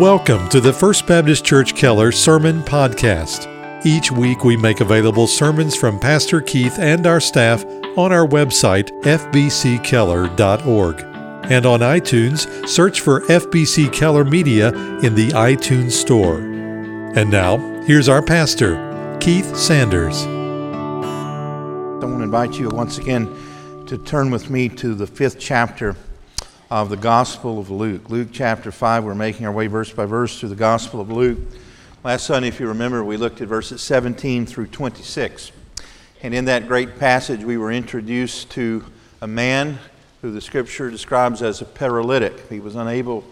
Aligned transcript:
Welcome 0.00 0.48
to 0.48 0.58
the 0.58 0.72
First 0.72 1.06
Baptist 1.06 1.44
Church 1.44 1.74
Keller 1.74 2.12
Sermon 2.12 2.62
Podcast. 2.62 3.46
Each 3.84 4.10
week 4.10 4.42
we 4.42 4.56
make 4.56 4.80
available 4.80 5.26
sermons 5.26 5.76
from 5.76 6.00
Pastor 6.00 6.40
Keith 6.40 6.78
and 6.78 7.06
our 7.06 7.20
staff 7.20 7.62
on 7.98 8.10
our 8.10 8.26
website, 8.26 8.88
fbckeller.org. 9.02 11.00
And 11.52 11.66
on 11.66 11.80
iTunes, 11.80 12.66
search 12.66 13.02
for 13.02 13.20
FBC 13.26 13.92
Keller 13.92 14.24
Media 14.24 14.68
in 15.00 15.14
the 15.14 15.28
iTunes 15.32 15.90
Store. 15.92 16.38
And 16.38 17.30
now, 17.30 17.58
here's 17.82 18.08
our 18.08 18.22
pastor, 18.22 19.18
Keith 19.20 19.54
Sanders. 19.54 20.22
I 20.24 22.06
want 22.06 22.16
to 22.16 22.22
invite 22.22 22.58
you 22.58 22.70
once 22.70 22.96
again 22.96 23.28
to 23.88 23.98
turn 23.98 24.30
with 24.30 24.48
me 24.48 24.70
to 24.70 24.94
the 24.94 25.06
fifth 25.06 25.38
chapter 25.38 25.96
of 26.72 26.88
the 26.88 26.96
Gospel 26.96 27.58
of 27.58 27.70
Luke. 27.70 28.08
Luke 28.08 28.28
chapter 28.32 28.72
5, 28.72 29.04
we're 29.04 29.14
making 29.14 29.44
our 29.44 29.52
way 29.52 29.66
verse 29.66 29.92
by 29.92 30.06
verse 30.06 30.40
through 30.40 30.48
the 30.48 30.54
Gospel 30.54 31.02
of 31.02 31.12
Luke. 31.12 31.38
Last 32.02 32.24
Sunday, 32.24 32.48
if 32.48 32.60
you 32.60 32.68
remember, 32.68 33.04
we 33.04 33.18
looked 33.18 33.42
at 33.42 33.48
verses 33.48 33.82
17 33.82 34.46
through 34.46 34.68
26. 34.68 35.52
And 36.22 36.32
in 36.32 36.46
that 36.46 36.68
great 36.68 36.98
passage, 36.98 37.44
we 37.44 37.58
were 37.58 37.70
introduced 37.70 38.52
to 38.52 38.86
a 39.20 39.26
man 39.26 39.78
who 40.22 40.32
the 40.32 40.40
scripture 40.40 40.90
describes 40.90 41.42
as 41.42 41.60
a 41.60 41.66
paralytic. 41.66 42.48
He 42.48 42.58
was 42.58 42.74
unable 42.74 43.22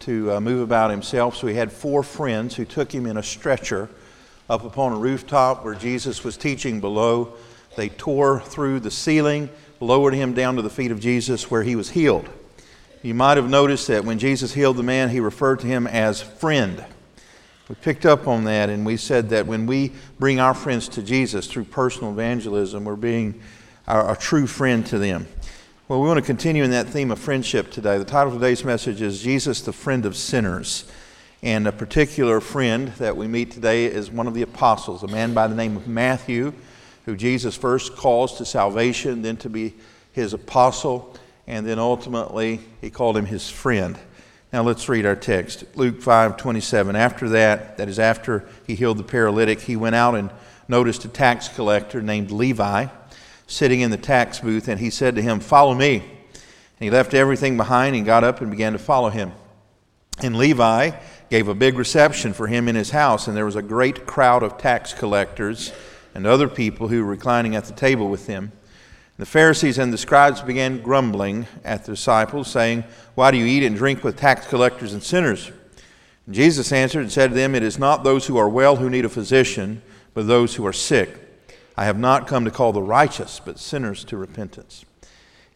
to 0.00 0.32
uh, 0.32 0.40
move 0.40 0.60
about 0.60 0.90
himself, 0.90 1.36
so 1.36 1.46
he 1.46 1.54
had 1.54 1.70
four 1.70 2.02
friends 2.02 2.56
who 2.56 2.64
took 2.64 2.92
him 2.92 3.06
in 3.06 3.18
a 3.18 3.22
stretcher 3.22 3.88
up 4.48 4.64
upon 4.64 4.94
a 4.94 4.98
rooftop 4.98 5.64
where 5.64 5.76
Jesus 5.76 6.24
was 6.24 6.36
teaching 6.36 6.80
below. 6.80 7.34
They 7.76 7.88
tore 7.88 8.40
through 8.40 8.80
the 8.80 8.90
ceiling, 8.90 9.48
lowered 9.78 10.14
him 10.14 10.34
down 10.34 10.56
to 10.56 10.62
the 10.62 10.68
feet 10.68 10.90
of 10.90 10.98
Jesus 10.98 11.52
where 11.52 11.62
he 11.62 11.76
was 11.76 11.90
healed. 11.90 12.28
You 13.02 13.14
might 13.14 13.38
have 13.38 13.48
noticed 13.48 13.86
that 13.88 14.04
when 14.04 14.18
Jesus 14.18 14.52
healed 14.52 14.76
the 14.76 14.82
man, 14.82 15.08
he 15.08 15.20
referred 15.20 15.60
to 15.60 15.66
him 15.66 15.86
as 15.86 16.20
friend. 16.20 16.84
We 17.70 17.74
picked 17.76 18.04
up 18.04 18.28
on 18.28 18.44
that 18.44 18.68
and 18.68 18.84
we 18.84 18.98
said 18.98 19.30
that 19.30 19.46
when 19.46 19.66
we 19.66 19.92
bring 20.18 20.38
our 20.38 20.52
friends 20.52 20.86
to 20.90 21.02
Jesus 21.02 21.46
through 21.46 21.64
personal 21.64 22.10
evangelism, 22.10 22.84
we're 22.84 22.96
being 22.96 23.40
a 23.86 24.14
true 24.20 24.46
friend 24.46 24.84
to 24.88 24.98
them. 24.98 25.26
Well, 25.88 26.02
we 26.02 26.08
want 26.08 26.18
to 26.18 26.24
continue 26.24 26.62
in 26.62 26.72
that 26.72 26.88
theme 26.88 27.10
of 27.10 27.18
friendship 27.18 27.70
today. 27.70 27.96
The 27.96 28.04
title 28.04 28.34
of 28.34 28.38
today's 28.38 28.66
message 28.66 29.00
is 29.00 29.22
Jesus, 29.22 29.62
the 29.62 29.72
Friend 29.72 30.04
of 30.04 30.14
Sinners. 30.14 30.84
And 31.42 31.66
a 31.66 31.72
particular 31.72 32.38
friend 32.40 32.88
that 32.98 33.16
we 33.16 33.26
meet 33.26 33.50
today 33.50 33.86
is 33.86 34.10
one 34.10 34.26
of 34.26 34.34
the 34.34 34.42
apostles, 34.42 35.02
a 35.02 35.08
man 35.08 35.32
by 35.32 35.46
the 35.46 35.54
name 35.54 35.74
of 35.74 35.88
Matthew, 35.88 36.52
who 37.06 37.16
Jesus 37.16 37.56
first 37.56 37.96
calls 37.96 38.36
to 38.36 38.44
salvation, 38.44 39.22
then 39.22 39.38
to 39.38 39.48
be 39.48 39.72
his 40.12 40.34
apostle 40.34 41.16
and 41.50 41.66
then 41.66 41.80
ultimately 41.80 42.60
he 42.80 42.90
called 42.90 43.16
him 43.16 43.26
his 43.26 43.50
friend. 43.50 43.98
Now 44.52 44.62
let's 44.62 44.88
read 44.88 45.04
our 45.04 45.16
text. 45.16 45.64
Luke 45.74 46.00
5 46.00 46.36
27. 46.36 46.94
After 46.94 47.28
that, 47.30 47.76
that 47.76 47.88
is 47.88 47.98
after 47.98 48.48
he 48.68 48.76
healed 48.76 48.98
the 48.98 49.04
paralytic, 49.04 49.60
he 49.60 49.74
went 49.74 49.96
out 49.96 50.14
and 50.14 50.30
noticed 50.68 51.04
a 51.04 51.08
tax 51.08 51.48
collector 51.48 52.00
named 52.00 52.30
Levi 52.30 52.86
sitting 53.48 53.80
in 53.80 53.90
the 53.90 53.96
tax 53.96 54.38
booth, 54.38 54.68
and 54.68 54.78
he 54.78 54.90
said 54.90 55.16
to 55.16 55.22
him, 55.22 55.40
Follow 55.40 55.74
me. 55.74 55.96
And 55.96 56.84
he 56.84 56.90
left 56.90 57.14
everything 57.14 57.56
behind 57.56 57.96
and 57.96 58.06
got 58.06 58.22
up 58.22 58.40
and 58.40 58.48
began 58.48 58.72
to 58.74 58.78
follow 58.78 59.10
him. 59.10 59.32
And 60.22 60.38
Levi 60.38 60.92
gave 61.30 61.48
a 61.48 61.54
big 61.54 61.76
reception 61.76 62.32
for 62.32 62.46
him 62.46 62.68
in 62.68 62.76
his 62.76 62.90
house, 62.90 63.26
and 63.26 63.36
there 63.36 63.44
was 63.44 63.56
a 63.56 63.62
great 63.62 64.06
crowd 64.06 64.44
of 64.44 64.56
tax 64.56 64.94
collectors 64.94 65.72
and 66.14 66.28
other 66.28 66.46
people 66.46 66.86
who 66.86 67.04
were 67.04 67.10
reclining 67.10 67.56
at 67.56 67.64
the 67.64 67.72
table 67.72 68.08
with 68.08 68.28
him. 68.28 68.52
The 69.20 69.26
Pharisees 69.26 69.76
and 69.76 69.92
the 69.92 69.98
scribes 69.98 70.40
began 70.40 70.80
grumbling 70.80 71.46
at 71.62 71.84
the 71.84 71.92
disciples, 71.92 72.50
saying, 72.50 72.84
Why 73.14 73.30
do 73.30 73.36
you 73.36 73.44
eat 73.44 73.62
and 73.62 73.76
drink 73.76 74.02
with 74.02 74.16
tax 74.16 74.46
collectors 74.46 74.94
and 74.94 75.02
sinners? 75.02 75.52
And 76.24 76.34
Jesus 76.34 76.72
answered 76.72 77.02
and 77.02 77.12
said 77.12 77.28
to 77.28 77.34
them, 77.34 77.54
It 77.54 77.62
is 77.62 77.78
not 77.78 78.02
those 78.02 78.28
who 78.28 78.38
are 78.38 78.48
well 78.48 78.76
who 78.76 78.88
need 78.88 79.04
a 79.04 79.10
physician, 79.10 79.82
but 80.14 80.26
those 80.26 80.54
who 80.54 80.66
are 80.66 80.72
sick. 80.72 81.18
I 81.76 81.84
have 81.84 81.98
not 81.98 82.28
come 82.28 82.46
to 82.46 82.50
call 82.50 82.72
the 82.72 82.80
righteous, 82.80 83.42
but 83.44 83.58
sinners 83.58 84.04
to 84.04 84.16
repentance. 84.16 84.86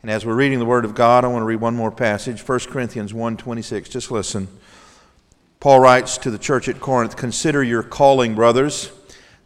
And 0.03 0.11
as 0.11 0.27
we're 0.27 0.35
reading 0.35 0.59
the 0.59 0.67
Word 0.67 0.85
of 0.85 0.95
God, 0.95 1.25
I 1.25 1.29
want 1.29 1.41
to 1.41 1.47
read 1.47 1.63
one 1.63 1.75
more 1.75 1.91
passage, 1.91 2.47
1 2.47 2.61
Corinthians 2.69 3.15
1.26. 3.15 3.89
Just 3.89 4.11
listen. 4.11 4.49
Paul 5.61 5.81
writes 5.81 6.19
to 6.19 6.31
the 6.31 6.37
church 6.37 6.69
at 6.69 6.81
Corinth, 6.81 7.17
Consider 7.17 7.63
your 7.63 7.83
calling, 7.83 8.35
brothers 8.35 8.91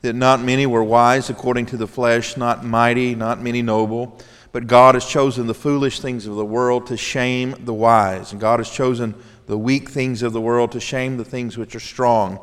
that 0.02 0.14
not 0.14 0.40
many 0.40 0.66
were 0.66 0.84
wise 0.84 1.28
according 1.30 1.66
to 1.66 1.76
the 1.76 1.86
flesh, 1.86 2.36
not 2.36 2.64
mighty, 2.64 3.14
not 3.14 3.40
many 3.40 3.62
noble. 3.62 4.18
But 4.52 4.66
God 4.66 4.94
has 4.94 5.04
chosen 5.04 5.46
the 5.46 5.54
foolish 5.54 6.00
things 6.00 6.26
of 6.26 6.36
the 6.36 6.44
world 6.44 6.86
to 6.86 6.96
shame 6.96 7.54
the 7.64 7.74
wise. 7.74 8.32
And 8.32 8.40
God 8.40 8.60
has 8.60 8.70
chosen 8.70 9.14
the 9.46 9.58
weak 9.58 9.90
things 9.90 10.22
of 10.22 10.32
the 10.32 10.40
world 10.40 10.72
to 10.72 10.80
shame 10.80 11.16
the 11.16 11.24
things 11.24 11.58
which 11.58 11.74
are 11.74 11.80
strong. 11.80 12.38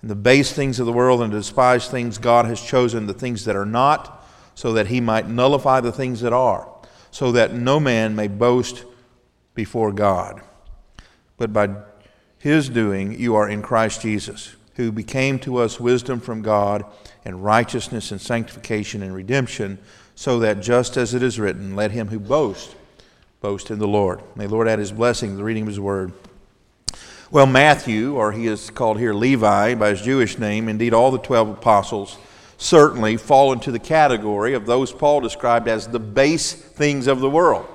And 0.00 0.10
the 0.10 0.16
base 0.16 0.52
things 0.52 0.78
of 0.78 0.86
the 0.86 0.92
world 0.92 1.22
and 1.22 1.32
despised 1.32 1.90
things, 1.90 2.18
God 2.18 2.44
has 2.44 2.60
chosen 2.62 3.06
the 3.06 3.14
things 3.14 3.44
that 3.46 3.56
are 3.56 3.66
not, 3.66 4.24
so 4.54 4.72
that 4.74 4.88
he 4.88 5.00
might 5.00 5.28
nullify 5.28 5.80
the 5.80 5.92
things 5.92 6.20
that 6.20 6.32
are, 6.32 6.68
so 7.10 7.32
that 7.32 7.54
no 7.54 7.80
man 7.80 8.14
may 8.14 8.28
boast 8.28 8.84
before 9.54 9.92
God. 9.92 10.40
But 11.36 11.52
by 11.52 11.70
his 12.38 12.68
doing, 12.68 13.18
you 13.18 13.34
are 13.34 13.48
in 13.48 13.62
Christ 13.62 14.02
Jesus 14.02 14.54
who 14.78 14.92
became 14.92 15.40
to 15.40 15.56
us 15.56 15.80
wisdom 15.80 16.20
from 16.20 16.40
God 16.40 16.84
and 17.24 17.44
righteousness 17.44 18.12
and 18.12 18.20
sanctification 18.20 19.02
and 19.02 19.12
redemption, 19.12 19.76
so 20.14 20.38
that 20.38 20.62
just 20.62 20.96
as 20.96 21.14
it 21.14 21.22
is 21.22 21.38
written, 21.38 21.74
let 21.74 21.90
him 21.90 22.06
who 22.08 22.20
boasts 22.20 22.76
boast 23.40 23.72
in 23.72 23.80
the 23.80 23.88
Lord. 23.88 24.20
May 24.36 24.46
the 24.46 24.54
Lord 24.54 24.68
add 24.68 24.78
his 24.78 24.92
blessing 24.92 25.30
to 25.30 25.36
the 25.36 25.42
reading 25.42 25.64
of 25.64 25.68
his 25.68 25.80
word. 25.80 26.12
Well, 27.32 27.46
Matthew, 27.46 28.14
or 28.14 28.30
he 28.30 28.46
is 28.46 28.70
called 28.70 29.00
here 29.00 29.12
Levi 29.12 29.74
by 29.74 29.88
his 29.90 30.00
Jewish 30.00 30.38
name, 30.38 30.68
indeed 30.68 30.94
all 30.94 31.10
the 31.10 31.18
12 31.18 31.48
apostles, 31.50 32.16
certainly 32.56 33.16
fall 33.16 33.52
into 33.52 33.72
the 33.72 33.80
category 33.80 34.54
of 34.54 34.64
those 34.64 34.92
Paul 34.92 35.20
described 35.20 35.66
as 35.66 35.88
the 35.88 35.98
base 35.98 36.52
things 36.52 37.08
of 37.08 37.18
the 37.18 37.28
world. 37.28 37.66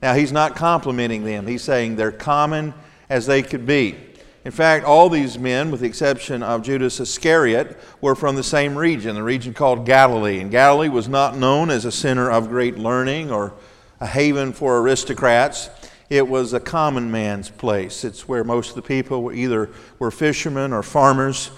Now, 0.00 0.14
he's 0.14 0.32
not 0.32 0.56
complimenting 0.56 1.22
them, 1.24 1.46
he's 1.46 1.62
saying 1.62 1.96
they're 1.96 2.10
common 2.10 2.72
as 3.10 3.26
they 3.26 3.42
could 3.42 3.66
be. 3.66 3.96
In 4.44 4.50
fact, 4.50 4.86
all 4.86 5.10
these 5.10 5.38
men, 5.38 5.70
with 5.70 5.80
the 5.80 5.86
exception 5.86 6.42
of 6.42 6.62
Judas 6.62 6.98
Iscariot, 6.98 7.78
were 8.00 8.14
from 8.14 8.36
the 8.36 8.42
same 8.42 8.76
region, 8.76 9.14
the 9.14 9.22
region 9.22 9.52
called 9.52 9.84
Galilee. 9.84 10.40
And 10.40 10.50
Galilee 10.50 10.88
was 10.88 11.08
not 11.08 11.36
known 11.36 11.70
as 11.70 11.84
a 11.84 11.92
center 11.92 12.30
of 12.30 12.48
great 12.48 12.78
learning 12.78 13.30
or 13.30 13.52
a 14.00 14.06
haven 14.06 14.54
for 14.54 14.80
aristocrats. 14.80 15.68
It 16.08 16.26
was 16.26 16.54
a 16.54 16.60
common 16.60 17.10
man's 17.10 17.50
place. 17.50 18.02
It's 18.02 18.26
where 18.26 18.42
most 18.42 18.70
of 18.70 18.76
the 18.76 18.82
people 18.82 19.22
were 19.22 19.34
either 19.34 19.68
were 19.98 20.10
fishermen 20.10 20.72
or 20.72 20.82
farmers. 20.82 21.50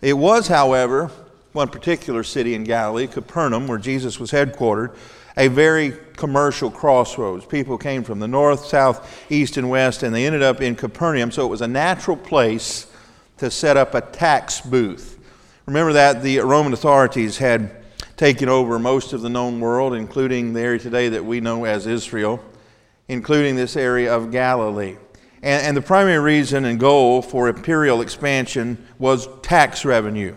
It 0.00 0.14
was, 0.14 0.48
however, 0.48 1.10
one 1.52 1.68
particular 1.68 2.22
city 2.22 2.54
in 2.54 2.64
Galilee, 2.64 3.06
Capernaum, 3.06 3.68
where 3.68 3.78
Jesus 3.78 4.18
was 4.18 4.30
headquartered, 4.30 4.96
a 5.40 5.48
very 5.48 5.94
commercial 6.16 6.70
crossroads. 6.70 7.46
People 7.46 7.78
came 7.78 8.04
from 8.04 8.18
the 8.18 8.28
north, 8.28 8.66
south, 8.66 9.24
east, 9.30 9.56
and 9.56 9.70
west, 9.70 10.02
and 10.02 10.14
they 10.14 10.26
ended 10.26 10.42
up 10.42 10.60
in 10.60 10.74
Capernaum, 10.74 11.30
so 11.30 11.46
it 11.46 11.48
was 11.48 11.62
a 11.62 11.66
natural 11.66 12.16
place 12.16 12.86
to 13.38 13.50
set 13.50 13.78
up 13.78 13.94
a 13.94 14.02
tax 14.02 14.60
booth. 14.60 15.18
Remember 15.64 15.94
that 15.94 16.22
the 16.22 16.40
Roman 16.40 16.74
authorities 16.74 17.38
had 17.38 17.74
taken 18.18 18.50
over 18.50 18.78
most 18.78 19.14
of 19.14 19.22
the 19.22 19.30
known 19.30 19.60
world, 19.60 19.94
including 19.94 20.52
the 20.52 20.60
area 20.60 20.78
today 20.78 21.08
that 21.08 21.24
we 21.24 21.40
know 21.40 21.64
as 21.64 21.86
Israel, 21.86 22.44
including 23.08 23.56
this 23.56 23.76
area 23.76 24.14
of 24.14 24.30
Galilee. 24.30 24.98
And, 25.42 25.68
and 25.68 25.74
the 25.74 25.80
primary 25.80 26.18
reason 26.18 26.66
and 26.66 26.78
goal 26.78 27.22
for 27.22 27.48
imperial 27.48 28.02
expansion 28.02 28.86
was 28.98 29.26
tax 29.40 29.86
revenue. 29.86 30.36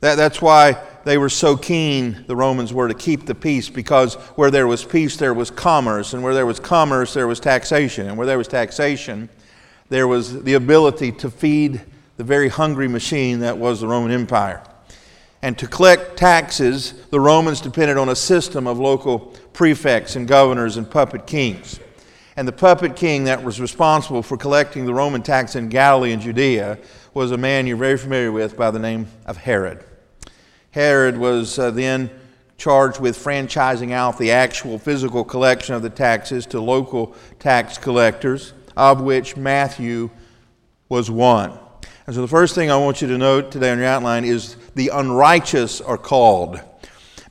That, 0.00 0.16
that's 0.16 0.42
why 0.42 0.76
they 1.04 1.18
were 1.18 1.28
so 1.28 1.56
keen, 1.56 2.24
the 2.26 2.36
Romans 2.36 2.72
were, 2.72 2.88
to 2.88 2.94
keep 2.94 3.26
the 3.26 3.34
peace 3.34 3.68
because 3.68 4.14
where 4.36 4.50
there 4.50 4.66
was 4.66 4.84
peace, 4.84 5.16
there 5.16 5.34
was 5.34 5.50
commerce. 5.50 6.14
And 6.14 6.22
where 6.22 6.34
there 6.34 6.46
was 6.46 6.58
commerce, 6.58 7.14
there 7.14 7.26
was 7.26 7.40
taxation. 7.40 8.08
And 8.08 8.16
where 8.16 8.26
there 8.26 8.38
was 8.38 8.48
taxation, 8.48 9.28
there 9.90 10.08
was 10.08 10.42
the 10.42 10.54
ability 10.54 11.12
to 11.12 11.30
feed 11.30 11.82
the 12.16 12.24
very 12.24 12.48
hungry 12.48 12.88
machine 12.88 13.40
that 13.40 13.58
was 13.58 13.80
the 13.80 13.86
Roman 13.86 14.12
Empire. 14.12 14.62
And 15.42 15.58
to 15.58 15.66
collect 15.66 16.16
taxes, 16.16 16.94
the 17.10 17.20
Romans 17.20 17.60
depended 17.60 17.98
on 17.98 18.08
a 18.08 18.16
system 18.16 18.66
of 18.66 18.78
local 18.78 19.34
prefects 19.52 20.16
and 20.16 20.26
governors 20.26 20.78
and 20.78 20.90
puppet 20.90 21.26
kings. 21.26 21.80
And 22.36 22.48
the 22.48 22.52
puppet 22.52 22.96
king 22.96 23.24
that 23.24 23.44
was 23.44 23.60
responsible 23.60 24.22
for 24.22 24.38
collecting 24.38 24.86
the 24.86 24.94
Roman 24.94 25.22
tax 25.22 25.54
in 25.54 25.68
Galilee 25.68 26.12
and 26.12 26.22
Judea 26.22 26.78
was 27.12 27.30
a 27.30 27.36
man 27.36 27.66
you're 27.66 27.76
very 27.76 27.98
familiar 27.98 28.32
with 28.32 28.56
by 28.56 28.70
the 28.70 28.78
name 28.78 29.06
of 29.26 29.36
Herod. 29.36 29.84
Herod 30.74 31.16
was 31.16 31.56
uh, 31.56 31.70
then 31.70 32.10
charged 32.56 32.98
with 32.98 33.16
franchising 33.16 33.92
out 33.92 34.18
the 34.18 34.32
actual 34.32 34.76
physical 34.76 35.22
collection 35.22 35.72
of 35.76 35.82
the 35.82 35.88
taxes 35.88 36.46
to 36.46 36.60
local 36.60 37.14
tax 37.38 37.78
collectors, 37.78 38.54
of 38.76 39.00
which 39.00 39.36
Matthew 39.36 40.10
was 40.88 41.12
one. 41.12 41.56
And 42.08 42.16
so 42.16 42.22
the 42.22 42.26
first 42.26 42.56
thing 42.56 42.72
I 42.72 42.76
want 42.76 43.00
you 43.00 43.06
to 43.06 43.16
note 43.16 43.52
today 43.52 43.70
on 43.70 43.78
your 43.78 43.86
outline 43.86 44.24
is 44.24 44.56
the 44.74 44.88
unrighteous 44.88 45.80
are 45.80 45.96
called. 45.96 46.60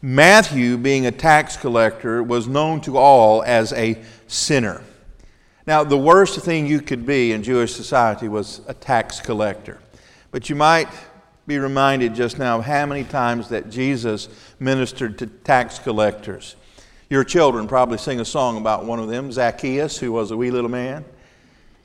Matthew, 0.02 0.78
being 0.78 1.06
a 1.06 1.12
tax 1.12 1.58
collector, 1.58 2.24
was 2.24 2.48
known 2.48 2.80
to 2.80 2.96
all 2.96 3.44
as 3.44 3.74
a 3.74 4.02
sinner. 4.26 4.82
Now, 5.68 5.84
the 5.84 5.98
worst 5.98 6.40
thing 6.40 6.66
you 6.66 6.80
could 6.80 7.06
be 7.06 7.34
in 7.34 7.44
Jewish 7.44 7.74
society 7.74 8.30
was 8.30 8.62
a 8.70 8.74
tax 8.74 9.20
collector. 9.20 9.80
But 10.32 10.50
you 10.50 10.56
might 10.56 10.88
be 11.46 11.58
reminded 11.58 12.16
just 12.16 12.40
now 12.40 12.60
of 12.60 12.66
how 12.66 12.86
many 12.86 13.04
times 13.04 13.50
that 13.50 13.70
Jesus 13.70 14.30
ministered 14.60 15.18
to 15.20 15.28
tax 15.28 15.78
collectors. 15.80 16.56
Your 17.10 17.24
children 17.24 17.68
probably 17.68 17.98
sing 17.98 18.20
a 18.20 18.26
song 18.26 18.58
about 18.58 18.86
one 18.86 19.00
of 19.00 19.10
them, 19.10 19.32
Zacchaeus, 19.32 19.98
who 19.98 20.12
was 20.12 20.32
a 20.32 20.38
wee 20.38 20.52
little 20.52 20.70
man. 20.70 21.04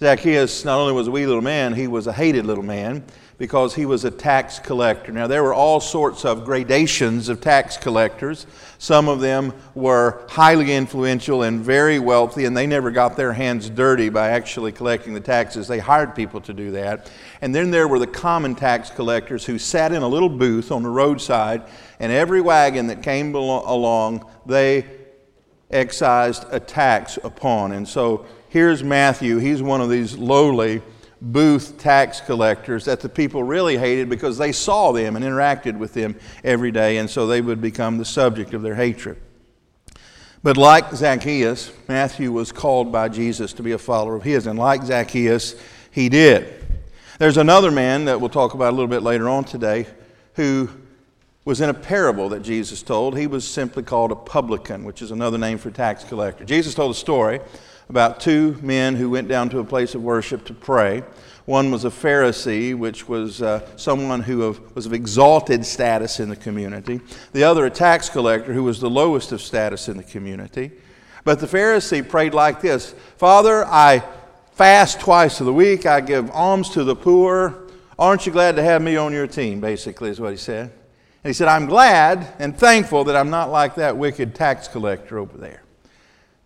Zacchaeus 0.00 0.64
not 0.64 0.78
only 0.78 0.92
was 0.92 1.08
a 1.08 1.10
wee 1.10 1.26
little 1.26 1.42
man, 1.42 1.74
he 1.74 1.88
was 1.88 2.06
a 2.06 2.12
hated 2.12 2.46
little 2.46 2.62
man 2.62 3.04
because 3.36 3.74
he 3.74 3.84
was 3.84 4.04
a 4.04 4.10
tax 4.10 4.58
collector. 4.60 5.12
Now, 5.12 5.26
there 5.26 5.42
were 5.42 5.54
all 5.54 5.80
sorts 5.80 6.24
of 6.24 6.44
gradations 6.44 7.28
of 7.28 7.40
tax 7.40 7.76
collectors. 7.76 8.46
Some 8.78 9.08
of 9.08 9.20
them 9.20 9.52
were 9.74 10.24
highly 10.28 10.72
influential 10.72 11.42
and 11.42 11.60
very 11.60 11.98
wealthy, 11.98 12.44
and 12.44 12.56
they 12.56 12.66
never 12.66 12.90
got 12.90 13.16
their 13.16 13.32
hands 13.32 13.70
dirty 13.70 14.08
by 14.08 14.30
actually 14.30 14.72
collecting 14.72 15.14
the 15.14 15.20
taxes. 15.20 15.66
They 15.66 15.78
hired 15.78 16.14
people 16.14 16.40
to 16.42 16.52
do 16.52 16.72
that. 16.72 17.10
And 17.40 17.54
then 17.54 17.70
there 17.70 17.86
were 17.86 17.98
the 17.98 18.06
common 18.06 18.54
tax 18.54 18.90
collectors 18.90 19.44
who 19.44 19.58
sat 19.58 19.92
in 19.92 20.02
a 20.02 20.08
little 20.08 20.28
booth 20.28 20.72
on 20.72 20.82
the 20.82 20.88
roadside, 20.88 21.62
and 22.00 22.10
every 22.10 22.40
wagon 22.40 22.88
that 22.88 23.02
came 23.02 23.34
along, 23.34 24.28
they 24.46 24.86
excised 25.70 26.46
a 26.50 26.58
tax 26.58 27.18
upon. 27.22 27.72
And 27.72 27.86
so 27.86 28.26
here's 28.48 28.82
Matthew. 28.82 29.38
He's 29.38 29.62
one 29.62 29.80
of 29.80 29.90
these 29.90 30.16
lowly 30.16 30.82
booth 31.20 31.78
tax 31.78 32.20
collectors 32.20 32.84
that 32.84 33.00
the 33.00 33.08
people 33.08 33.42
really 33.42 33.76
hated 33.76 34.08
because 34.08 34.38
they 34.38 34.52
saw 34.52 34.92
them 34.92 35.16
and 35.16 35.24
interacted 35.24 35.76
with 35.76 35.94
them 35.94 36.16
every 36.44 36.70
day, 36.70 36.96
and 36.96 37.08
so 37.08 37.26
they 37.26 37.40
would 37.40 37.60
become 37.60 37.98
the 37.98 38.04
subject 38.04 38.54
of 38.54 38.62
their 38.62 38.74
hatred. 38.74 39.20
But 40.42 40.56
like 40.56 40.92
Zacchaeus, 40.92 41.72
Matthew 41.88 42.30
was 42.30 42.52
called 42.52 42.92
by 42.92 43.08
Jesus 43.08 43.52
to 43.54 43.62
be 43.62 43.72
a 43.72 43.78
follower 43.78 44.14
of 44.14 44.22
his, 44.22 44.46
and 44.46 44.58
like 44.58 44.84
Zacchaeus, 44.84 45.56
he 45.90 46.08
did. 46.08 46.57
There's 47.18 47.36
another 47.36 47.72
man 47.72 48.04
that 48.04 48.20
we'll 48.20 48.30
talk 48.30 48.54
about 48.54 48.70
a 48.70 48.76
little 48.76 48.86
bit 48.86 49.02
later 49.02 49.28
on 49.28 49.42
today 49.42 49.88
who 50.34 50.70
was 51.44 51.60
in 51.60 51.68
a 51.68 51.74
parable 51.74 52.28
that 52.28 52.42
Jesus 52.42 52.80
told. 52.80 53.18
He 53.18 53.26
was 53.26 53.44
simply 53.44 53.82
called 53.82 54.12
a 54.12 54.14
publican, 54.14 54.84
which 54.84 55.02
is 55.02 55.10
another 55.10 55.36
name 55.36 55.58
for 55.58 55.72
tax 55.72 56.04
collector. 56.04 56.44
Jesus 56.44 56.76
told 56.76 56.92
a 56.92 56.94
story 56.94 57.40
about 57.88 58.20
two 58.20 58.56
men 58.62 58.94
who 58.94 59.10
went 59.10 59.26
down 59.26 59.48
to 59.48 59.58
a 59.58 59.64
place 59.64 59.96
of 59.96 60.02
worship 60.04 60.44
to 60.44 60.54
pray. 60.54 61.02
One 61.44 61.72
was 61.72 61.84
a 61.84 61.90
Pharisee, 61.90 62.78
which 62.78 63.08
was 63.08 63.42
uh, 63.42 63.68
someone 63.74 64.20
who 64.20 64.56
was 64.76 64.86
of 64.86 64.92
exalted 64.92 65.66
status 65.66 66.20
in 66.20 66.28
the 66.28 66.36
community. 66.36 67.00
The 67.32 67.42
other, 67.42 67.66
a 67.66 67.70
tax 67.70 68.08
collector, 68.08 68.52
who 68.52 68.62
was 68.62 68.78
the 68.78 68.90
lowest 68.90 69.32
of 69.32 69.42
status 69.42 69.88
in 69.88 69.96
the 69.96 70.04
community. 70.04 70.70
But 71.24 71.40
the 71.40 71.48
Pharisee 71.48 72.08
prayed 72.08 72.32
like 72.32 72.60
this 72.60 72.94
Father, 73.16 73.64
I 73.64 74.04
fast 74.58 74.98
twice 74.98 75.38
of 75.38 75.46
the 75.46 75.52
week, 75.52 75.86
I 75.86 76.00
give 76.00 76.32
alms 76.32 76.70
to 76.70 76.82
the 76.82 76.96
poor. 76.96 77.56
Aren't 77.96 78.26
you 78.26 78.32
glad 78.32 78.56
to 78.56 78.62
have 78.64 78.82
me 78.82 78.96
on 78.96 79.12
your 79.12 79.28
team? 79.28 79.60
Basically, 79.60 80.10
is 80.10 80.18
what 80.18 80.32
he 80.32 80.36
said. 80.36 80.72
And 81.22 81.30
he 81.30 81.32
said, 81.32 81.46
I'm 81.46 81.66
glad 81.66 82.26
and 82.40 82.58
thankful 82.58 83.04
that 83.04 83.14
I'm 83.14 83.30
not 83.30 83.52
like 83.52 83.76
that 83.76 83.96
wicked 83.96 84.34
tax 84.34 84.66
collector 84.66 85.16
over 85.20 85.38
there. 85.38 85.62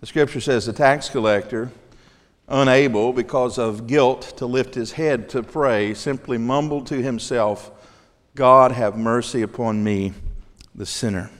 The 0.00 0.06
scripture 0.06 0.42
says 0.42 0.66
the 0.66 0.74
tax 0.74 1.08
collector, 1.08 1.70
unable 2.48 3.14
because 3.14 3.56
of 3.56 3.86
guilt 3.86 4.34
to 4.36 4.44
lift 4.44 4.74
his 4.74 4.92
head 4.92 5.30
to 5.30 5.42
pray, 5.42 5.94
simply 5.94 6.36
mumbled 6.36 6.88
to 6.88 7.00
himself, 7.02 7.70
God 8.34 8.72
have 8.72 8.98
mercy 8.98 9.40
upon 9.40 9.82
me, 9.82 10.12
the 10.74 10.84
sinner. 10.84 11.30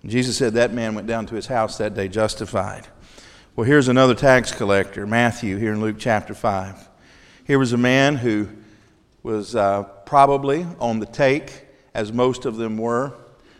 And 0.00 0.10
Jesus 0.10 0.38
said 0.38 0.54
that 0.54 0.72
man 0.72 0.94
went 0.94 1.06
down 1.06 1.26
to 1.26 1.34
his 1.34 1.48
house 1.48 1.76
that 1.76 1.92
day 1.92 2.08
justified. 2.08 2.86
Well, 3.56 3.66
here's 3.66 3.88
another 3.88 4.14
tax 4.14 4.52
collector, 4.52 5.08
Matthew, 5.08 5.56
here 5.56 5.72
in 5.72 5.80
Luke 5.80 5.96
chapter 5.98 6.34
5. 6.34 6.88
Here 7.44 7.58
was 7.58 7.72
a 7.72 7.76
man 7.76 8.14
who 8.14 8.48
was 9.24 9.56
uh, 9.56 9.82
probably 9.82 10.64
on 10.78 11.00
the 11.00 11.06
take, 11.06 11.66
as 11.92 12.12
most 12.12 12.44
of 12.44 12.58
them 12.58 12.78
were. 12.78 13.12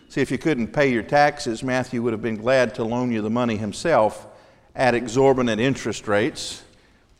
See, 0.09 0.21
if 0.21 0.31
you 0.31 0.39
couldn't 0.39 0.69
pay 0.69 0.93
your 0.93 1.03
taxes, 1.03 1.65
Matthew 1.65 2.03
would 2.03 2.13
have 2.13 2.23
been 2.23 2.37
glad 2.37 2.77
to 2.77 2.85
loan 2.85 3.11
you 3.11 3.21
the 3.21 3.31
money 3.31 3.57
himself 3.57 4.29
at 4.77 4.95
exorbitant 4.95 5.61
interest 5.61 6.07
rates. 6.07 6.63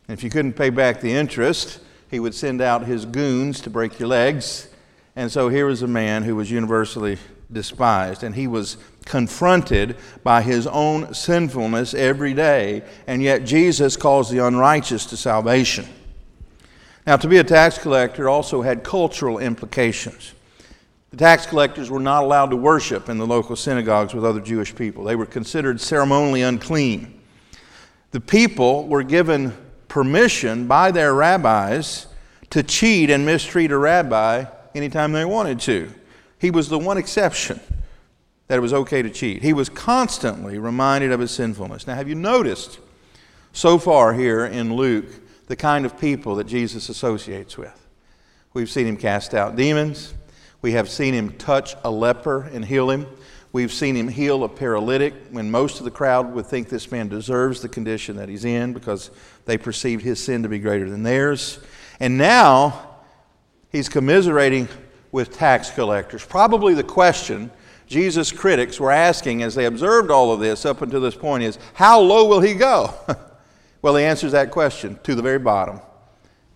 And 0.07 0.17
if 0.17 0.23
you 0.23 0.29
couldn't 0.29 0.53
pay 0.53 0.69
back 0.69 1.01
the 1.01 1.11
interest, 1.11 1.81
he 2.09 2.21
would 2.21 2.33
send 2.33 2.61
out 2.61 2.85
his 2.85 3.03
goons 3.03 3.59
to 3.61 3.69
break 3.69 3.99
your 3.99 4.07
legs. 4.07 4.69
And 5.17 5.29
so 5.29 5.49
here 5.49 5.65
was 5.65 5.81
a 5.81 5.87
man 5.87 6.23
who 6.23 6.37
was 6.37 6.49
universally 6.49 7.17
despised, 7.51 8.23
and 8.23 8.35
he 8.35 8.47
was 8.47 8.77
confronted 9.05 9.97
by 10.23 10.41
his 10.41 10.67
own 10.67 11.13
sinfulness 11.13 11.93
every 11.93 12.33
day, 12.33 12.83
and 13.07 13.21
yet 13.21 13.45
Jesus 13.45 13.97
calls 13.97 14.29
the 14.29 14.45
unrighteous 14.45 15.05
to 15.07 15.17
salvation. 15.17 15.85
Now, 17.05 17.17
to 17.17 17.27
be 17.27 17.37
a 17.37 17.43
tax 17.43 17.77
collector 17.77 18.29
also 18.29 18.61
had 18.61 18.83
cultural 18.83 19.39
implications. 19.39 20.33
The 21.09 21.17
tax 21.17 21.45
collectors 21.45 21.89
were 21.89 21.99
not 21.99 22.23
allowed 22.23 22.51
to 22.51 22.55
worship 22.55 23.09
in 23.09 23.17
the 23.17 23.25
local 23.27 23.55
synagogues 23.55 24.13
with 24.13 24.23
other 24.23 24.39
Jewish 24.39 24.73
people. 24.73 25.03
They 25.03 25.15
were 25.15 25.25
considered 25.25 25.81
ceremonially 25.81 26.41
unclean. 26.41 27.19
The 28.11 28.21
people 28.21 28.87
were 28.87 29.03
given 29.03 29.53
permission 29.87 30.67
by 30.67 30.91
their 30.91 31.13
rabbis 31.13 32.07
to 32.51 32.63
cheat 32.63 33.09
and 33.09 33.25
mistreat 33.25 33.71
a 33.71 33.77
rabbi 33.77 34.45
anytime 34.75 35.11
they 35.11 35.25
wanted 35.25 35.59
to. 35.61 35.91
He 36.41 36.49
was 36.49 36.69
the 36.69 36.79
one 36.79 36.97
exception 36.97 37.59
that 38.47 38.57
it 38.57 38.61
was 38.61 38.73
okay 38.73 39.03
to 39.03 39.11
cheat. 39.11 39.43
He 39.43 39.53
was 39.53 39.69
constantly 39.69 40.57
reminded 40.57 41.11
of 41.11 41.19
his 41.19 41.29
sinfulness. 41.29 41.85
Now, 41.85 41.93
have 41.93 42.09
you 42.09 42.15
noticed 42.15 42.79
so 43.53 43.77
far 43.77 44.13
here 44.15 44.47
in 44.47 44.73
Luke 44.75 45.05
the 45.45 45.55
kind 45.55 45.85
of 45.85 45.99
people 45.99 46.33
that 46.35 46.47
Jesus 46.47 46.89
associates 46.89 47.59
with? 47.59 47.87
We've 48.53 48.71
seen 48.71 48.87
him 48.87 48.97
cast 48.97 49.35
out 49.35 49.55
demons. 49.55 50.15
We 50.63 50.71
have 50.71 50.89
seen 50.89 51.13
him 51.13 51.37
touch 51.37 51.75
a 51.83 51.91
leper 51.91 52.49
and 52.51 52.65
heal 52.65 52.89
him. 52.89 53.05
We've 53.53 53.71
seen 53.71 53.95
him 53.95 54.07
heal 54.07 54.43
a 54.43 54.49
paralytic 54.49 55.13
when 55.29 55.51
most 55.51 55.77
of 55.77 55.85
the 55.85 55.91
crowd 55.91 56.33
would 56.33 56.47
think 56.47 56.69
this 56.69 56.91
man 56.91 57.07
deserves 57.07 57.61
the 57.61 57.69
condition 57.69 58.15
that 58.15 58.29
he's 58.29 58.45
in 58.45 58.73
because 58.73 59.11
they 59.45 59.59
perceived 59.59 60.03
his 60.03 60.21
sin 60.23 60.41
to 60.41 60.49
be 60.49 60.57
greater 60.57 60.89
than 60.89 61.03
theirs. 61.03 61.59
And 61.99 62.17
now 62.17 62.97
he's 63.71 63.89
commiserating 63.89 64.67
with 65.11 65.33
tax 65.33 65.69
collectors. 65.69 66.25
Probably 66.25 66.73
the 66.73 66.83
question 66.83 67.51
Jesus' 67.87 68.31
critics 68.31 68.79
were 68.79 68.91
asking 68.91 69.43
as 69.43 69.53
they 69.53 69.65
observed 69.65 70.11
all 70.11 70.31
of 70.31 70.39
this 70.39 70.65
up 70.65 70.81
until 70.81 71.01
this 71.01 71.15
point 71.15 71.43
is 71.43 71.59
how 71.73 71.99
low 71.99 72.25
will 72.25 72.39
he 72.39 72.53
go? 72.53 72.93
well, 73.81 73.95
he 73.97 74.05
answers 74.05 74.31
that 74.31 74.49
question 74.51 74.97
to 75.03 75.13
the 75.13 75.21
very 75.21 75.39
bottom. 75.39 75.81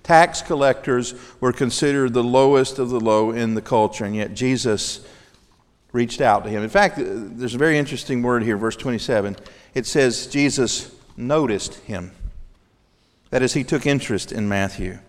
Tax 0.01 0.41
collectors 0.41 1.13
were 1.41 1.51
considered 1.51 2.13
the 2.13 2.23
lowest 2.23 2.79
of 2.79 2.89
the 2.89 2.99
low 2.99 3.31
in 3.31 3.55
the 3.55 3.61
culture, 3.61 4.05
and 4.05 4.15
yet 4.15 4.33
Jesus 4.33 5.05
reached 5.91 6.21
out 6.21 6.43
to 6.43 6.49
him. 6.49 6.63
In 6.63 6.69
fact, 6.69 6.95
there's 6.97 7.55
a 7.55 7.57
very 7.57 7.77
interesting 7.77 8.21
word 8.21 8.43
here, 8.43 8.55
verse 8.55 8.75
27. 8.75 9.35
It 9.73 9.85
says 9.85 10.27
Jesus 10.27 10.95
noticed 11.17 11.75
him. 11.79 12.11
That 13.31 13.41
is, 13.41 13.53
he 13.53 13.63
took 13.63 13.85
interest 13.85 14.31
in 14.31 14.47
Matthew. 14.47 14.99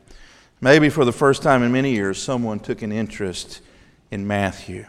Maybe 0.66 0.88
for 0.88 1.04
the 1.04 1.12
first 1.12 1.44
time 1.44 1.62
in 1.62 1.70
many 1.70 1.92
years, 1.92 2.20
someone 2.20 2.58
took 2.58 2.82
an 2.82 2.90
interest 2.90 3.60
in 4.10 4.26
Matthew. 4.26 4.84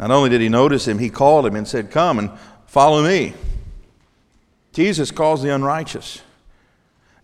Not 0.00 0.10
only 0.10 0.30
did 0.30 0.40
he 0.40 0.48
notice 0.48 0.88
him, 0.88 0.98
he 0.98 1.10
called 1.10 1.46
him 1.46 1.54
and 1.54 1.68
said, 1.68 1.92
Come 1.92 2.18
and 2.18 2.32
follow 2.66 3.04
me. 3.04 3.32
Jesus 4.72 5.12
calls 5.12 5.44
the 5.44 5.54
unrighteous. 5.54 6.22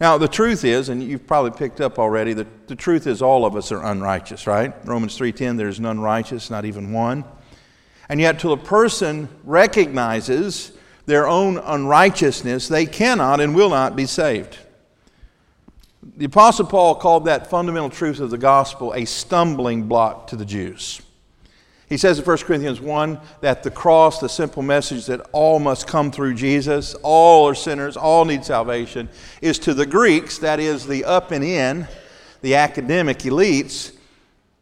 Now, 0.01 0.17
the 0.17 0.29
truth 0.29 0.65
is, 0.65 0.91
and 0.91 1.03
you've 1.03 1.27
probably 1.27 1.51
picked 1.51 1.81
up 1.81 1.99
already, 1.99 2.35
the, 2.35 2.47
the 2.69 2.77
truth 2.77 3.09
is 3.09 3.21
all 3.21 3.45
of 3.45 3.57
us 3.57 3.73
are 3.73 3.85
unrighteous, 3.85 4.47
right? 4.47 4.73
Romans 4.87 5.19
3.10, 5.19 5.57
there's 5.57 5.81
none 5.81 5.99
righteous, 5.99 6.51
not 6.51 6.65
even 6.65 6.93
one. 6.93 7.25
And 8.09 8.21
yet, 8.21 8.39
till 8.39 8.53
a 8.53 8.57
person 8.57 9.29
recognizes 9.43 10.71
their 11.07 11.27
own 11.27 11.59
unrighteousness, 11.59 12.69
they 12.69 12.87
cannot 12.87 13.41
and 13.41 13.57
will 13.57 13.71
not 13.71 13.97
be 13.97 14.07
saved. 14.07 14.57
The 16.03 16.25
Apostle 16.25 16.67
Paul 16.67 16.97
called 16.97 17.27
that 17.27 17.49
fundamental 17.49 17.89
truth 17.89 18.19
of 18.19 18.31
the 18.31 18.39
gospel 18.39 18.93
a 18.95 19.05
stumbling 19.05 19.85
block 19.85 20.27
to 20.29 20.37
the 20.37 20.45
Jews. 20.45 21.01
He 21.89 21.97
says 21.97 22.19
in 22.19 22.25
1 22.25 22.39
Corinthians 22.39 22.81
1 22.81 23.21
that 23.43 23.63
the 23.63 23.71
cross, 23.71 24.19
the 24.19 24.29
simple 24.29 24.63
message 24.63 25.07
that 25.07 25.21
all 25.33 25.59
must 25.59 25.87
come 25.87 26.11
through 26.11 26.35
Jesus, 26.35 26.95
all 27.03 27.49
are 27.49 27.55
sinners, 27.55 27.97
all 27.97 28.25
need 28.25 28.45
salvation, 28.45 29.09
is 29.43 29.59
to 29.61 29.75
the 29.75 29.87
Greeks, 29.87 30.39
that 30.39 30.59
is 30.59 30.87
the 30.87 31.05
up 31.05 31.31
and 31.31 31.45
in, 31.45 31.87
the 32.41 32.55
academic 32.57 33.19
elites, 33.19 33.95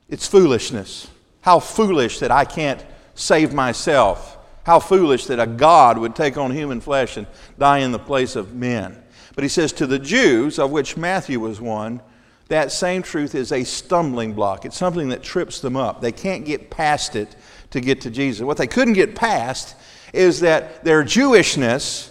it's 0.09 0.27
foolishness. 0.27 1.09
How 1.41 1.61
foolish 1.61 2.19
that 2.19 2.31
I 2.31 2.45
can't 2.45 2.85
save 3.15 3.55
myself. 3.55 4.37
How 4.65 4.81
foolish 4.81 5.27
that 5.27 5.41
a 5.41 5.47
God 5.47 5.99
would 5.99 6.15
take 6.15 6.37
on 6.37 6.51
human 6.51 6.81
flesh 6.81 7.17
and 7.17 7.27
die 7.59 7.79
in 7.79 7.93
the 7.93 7.99
place 7.99 8.37
of 8.37 8.55
men. 8.55 9.01
But 9.35 9.45
he 9.45 9.49
says 9.49 9.73
to 9.75 9.87
the 9.87 9.99
Jews, 9.99 10.59
of 10.59 10.71
which 10.71 10.97
Matthew 10.97 11.41
was 11.41 11.61
one, 11.61 12.01
that 12.49 12.73
same 12.73 13.03
truth 13.03 13.35
is 13.35 13.53
a 13.53 13.63
stumbling 13.63 14.33
block. 14.33 14.65
It's 14.65 14.77
something 14.77 15.11
that 15.11 15.23
trips 15.23 15.61
them 15.61 15.77
up. 15.77 16.01
They 16.01 16.11
can't 16.11 16.45
get 16.45 16.69
past 16.69 17.15
it 17.15 17.37
to 17.71 17.81
get 17.81 18.01
to 18.03 18.11
Jesus. 18.11 18.43
What 18.43 18.57
they 18.57 18.67
couldn't 18.67 18.95
get 18.95 19.15
past 19.15 19.77
is 20.13 20.41
that 20.41 20.83
their 20.85 21.05
Jewishness, 21.05 22.11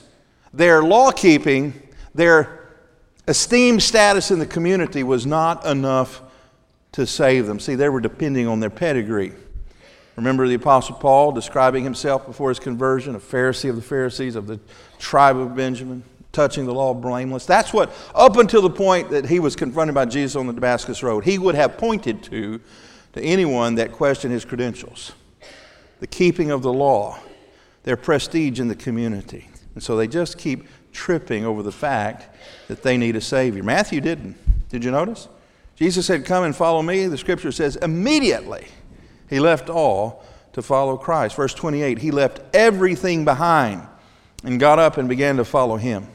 their 0.53 0.81
law 0.81 1.11
keeping, 1.11 1.73
their 2.15 2.69
esteem 3.27 3.81
status 3.81 4.31
in 4.31 4.39
the 4.39 4.45
community 4.45 5.03
was 5.03 5.25
not 5.25 5.65
enough 5.65 6.21
to 6.93 7.05
save 7.05 7.45
them. 7.45 7.59
See, 7.59 7.75
they 7.75 7.89
were 7.89 8.01
depending 8.01 8.47
on 8.47 8.61
their 8.61 8.69
pedigree. 8.69 9.33
Remember 10.15 10.47
the 10.47 10.55
Apostle 10.55 10.95
Paul 10.95 11.31
describing 11.31 11.83
himself 11.83 12.25
before 12.25 12.49
his 12.49 12.59
conversion, 12.59 13.15
a 13.15 13.19
Pharisee 13.19 13.69
of 13.69 13.75
the 13.75 13.81
Pharisees, 13.81 14.35
of 14.35 14.47
the 14.47 14.59
tribe 14.97 15.37
of 15.37 15.55
Benjamin, 15.55 16.03
touching 16.31 16.65
the 16.65 16.73
law 16.73 16.93
blameless. 16.93 17.45
That's 17.45 17.73
what, 17.73 17.91
up 18.13 18.37
until 18.37 18.61
the 18.61 18.69
point 18.69 19.09
that 19.09 19.25
he 19.25 19.39
was 19.39 19.55
confronted 19.55 19.95
by 19.95 20.05
Jesus 20.05 20.35
on 20.35 20.47
the 20.47 20.53
Damascus 20.53 21.01
Road, 21.01 21.23
he 21.23 21.37
would 21.37 21.55
have 21.55 21.77
pointed 21.77 22.23
to 22.23 22.61
to 23.13 23.21
anyone 23.21 23.75
that 23.75 23.91
questioned 23.91 24.33
his 24.33 24.45
credentials. 24.45 25.13
The 25.99 26.07
keeping 26.07 26.51
of 26.51 26.61
the 26.61 26.71
law, 26.71 27.19
their 27.83 27.97
prestige 27.97 28.59
in 28.59 28.67
the 28.67 28.75
community. 28.75 29.49
And 29.73 29.83
so 29.83 29.97
they 29.97 30.07
just 30.07 30.37
keep 30.37 30.67
tripping 30.91 31.45
over 31.45 31.63
the 31.63 31.71
fact 31.71 32.35
that 32.67 32.83
they 32.83 32.97
need 32.97 33.15
a 33.15 33.21
Savior. 33.21 33.63
Matthew 33.63 34.01
didn't. 34.01 34.35
Did 34.69 34.83
you 34.83 34.91
notice? 34.91 35.27
Jesus 35.75 36.05
said, 36.05 36.25
Come 36.25 36.43
and 36.43 36.55
follow 36.55 36.81
me. 36.81 37.07
The 37.07 37.17
scripture 37.17 37.51
says, 37.51 37.75
immediately 37.77 38.67
he 39.29 39.39
left 39.39 39.69
all 39.69 40.23
to 40.53 40.61
follow 40.61 40.97
Christ. 40.97 41.35
Verse 41.35 41.53
28 41.53 41.97
He 41.99 42.11
left 42.11 42.41
everything 42.53 43.25
behind 43.25 43.81
and 44.43 44.59
got 44.59 44.79
up 44.79 44.97
and 44.97 45.09
began 45.09 45.37
to 45.37 45.45
follow 45.45 45.77
him. 45.77 46.07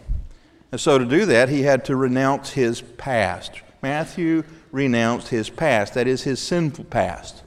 And 0.74 0.80
so 0.80 0.98
to 0.98 1.04
do 1.04 1.24
that, 1.26 1.50
he 1.50 1.62
had 1.62 1.84
to 1.84 1.94
renounce 1.94 2.50
his 2.50 2.80
past. 2.80 3.52
Matthew 3.80 4.42
renounced 4.72 5.28
his 5.28 5.48
past, 5.48 5.94
that 5.94 6.08
is, 6.08 6.24
his 6.24 6.42
sinful 6.42 6.86
past. 6.86 7.44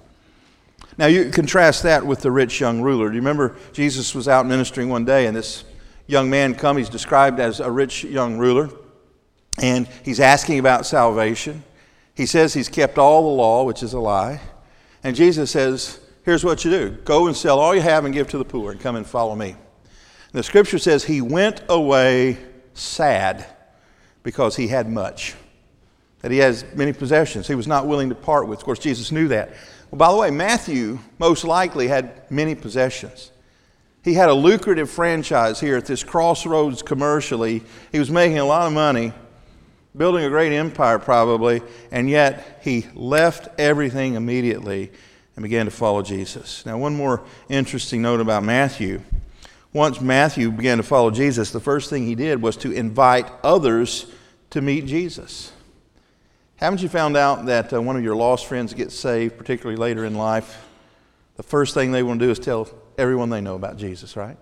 Now, 0.98 1.08
you 1.08 1.30
contrast 1.30 1.84
that 1.84 2.06
with 2.06 2.22
the 2.22 2.32
rich 2.32 2.62
young 2.62 2.82
ruler. 2.82 3.10
Do 3.10 3.16
you 3.16 3.20
remember 3.20 3.58
Jesus 3.74 4.16
was 4.16 4.30
out 4.30 4.46
ministering 4.46 4.88
one 4.88 5.04
day, 5.04 5.26
and 5.26 5.36
this 5.36 5.66
young 6.06 6.30
man 6.30 6.56
come. 6.56 6.78
He's 6.78 6.88
described 6.88 7.42
as 7.42 7.60
a 7.60 7.70
rich 7.70 8.06
young 8.06 8.38
ruler, 8.38 8.70
and 9.62 9.90
he's 10.06 10.22
asking 10.22 10.60
about 10.60 10.86
salvation. 10.86 11.66
He 12.16 12.28
says 12.28 12.54
he's 12.54 12.70
kept 12.70 12.98
all 12.98 13.24
the 13.24 13.36
law, 13.36 13.66
which 13.66 13.84
is 13.84 13.92
a 13.92 14.00
lie. 14.00 14.40
And 15.04 15.18
Jesus 15.18 15.52
says, 15.52 16.00
Here's 16.24 16.46
what 16.46 16.64
you 16.64 16.72
do 16.72 16.90
go 17.04 17.28
and 17.28 17.36
sell 17.36 17.60
all 17.60 17.76
you 17.76 17.82
have 17.82 18.06
and 18.06 18.14
give 18.14 18.30
to 18.30 18.38
the 18.38 18.46
poor, 18.46 18.72
and 18.72 18.80
come 18.80 18.96
and 18.96 19.06
follow 19.06 19.36
me. 19.36 19.50
And 19.50 19.60
the 20.32 20.44
scripture 20.44 20.80
says 20.80 21.04
he 21.04 21.20
went 21.20 21.62
away 21.68 22.38
sad 22.80 23.46
because 24.24 24.56
he 24.56 24.68
had 24.68 24.90
much, 24.90 25.36
that 26.22 26.32
he 26.32 26.38
has 26.40 26.66
many 26.76 26.94
possessions 26.94 27.48
he 27.48 27.56
was 27.56 27.68
not 27.68 27.88
willing 27.88 28.10
to 28.10 28.16
part 28.16 28.48
with. 28.48 28.60
Of 28.60 28.66
course, 28.66 28.80
Jesus 28.80 29.12
knew 29.12 29.28
that. 29.30 29.50
Well, 29.90 29.98
by 29.98 30.12
the 30.12 30.18
way, 30.18 30.32
Matthew 30.32 31.00
most 31.18 31.44
likely 31.44 31.88
had 31.88 32.30
many 32.30 32.56
possessions. 32.56 33.32
He 34.04 34.14
had 34.14 34.30
a 34.30 34.34
lucrative 34.34 34.90
franchise 34.90 35.60
here 35.60 35.78
at 35.78 35.86
this 35.86 36.04
crossroads 36.04 36.82
commercially. 36.82 37.64
He 37.92 38.00
was 38.00 38.10
making 38.10 38.40
a 38.40 38.46
lot 38.46 38.68
of 38.68 38.74
money, 38.74 39.14
building 39.96 40.24
a 40.24 40.30
great 40.30 40.54
empire 40.54 41.00
probably, 41.00 41.62
and 41.92 42.10
yet 42.10 42.60
he 42.64 42.86
left 42.94 43.48
everything 43.60 44.16
immediately 44.16 44.92
and 45.36 45.44
began 45.44 45.66
to 45.66 45.72
follow 45.72 46.02
Jesus. 46.02 46.66
Now, 46.66 46.78
one 46.78 46.96
more 46.96 47.22
interesting 47.50 48.02
note 48.02 48.20
about 48.20 48.44
Matthew. 48.44 49.02
Once 49.74 50.02
Matthew 50.02 50.52
began 50.52 50.78
to 50.78 50.84
follow 50.84 51.12
Jesus, 51.12 51.52
the 51.52 51.60
first 51.60 51.90
thing 51.90 52.06
he 52.06 52.16
did 52.16 52.42
was 52.42 52.58
to 52.58 52.72
invite 52.72 53.30
others 53.44 54.08
to 54.52 54.62
meet 54.62 54.86
Jesus. 54.86 55.52
Haven't 56.56 56.82
you 56.82 56.90
found 56.90 57.16
out 57.16 57.46
that 57.46 57.72
uh, 57.72 57.82
one 57.82 57.96
of 57.96 58.04
your 58.04 58.16
lost 58.16 58.48
friends 58.48 58.74
gets 58.74 58.96
saved, 58.96 59.38
particularly 59.38 59.78
later 59.78 60.06
in 60.06 60.16
life? 60.16 60.66
The 61.36 61.44
first 61.44 61.74
thing 61.74 61.92
they 61.92 62.02
want 62.02 62.20
to 62.20 62.26
do 62.26 62.32
is 62.32 62.40
tell 62.40 62.68
everyone 62.98 63.30
they 63.30 63.42
know 63.42 63.56
about 63.56 63.78
Jesus, 63.78 64.16
right? 64.16 64.38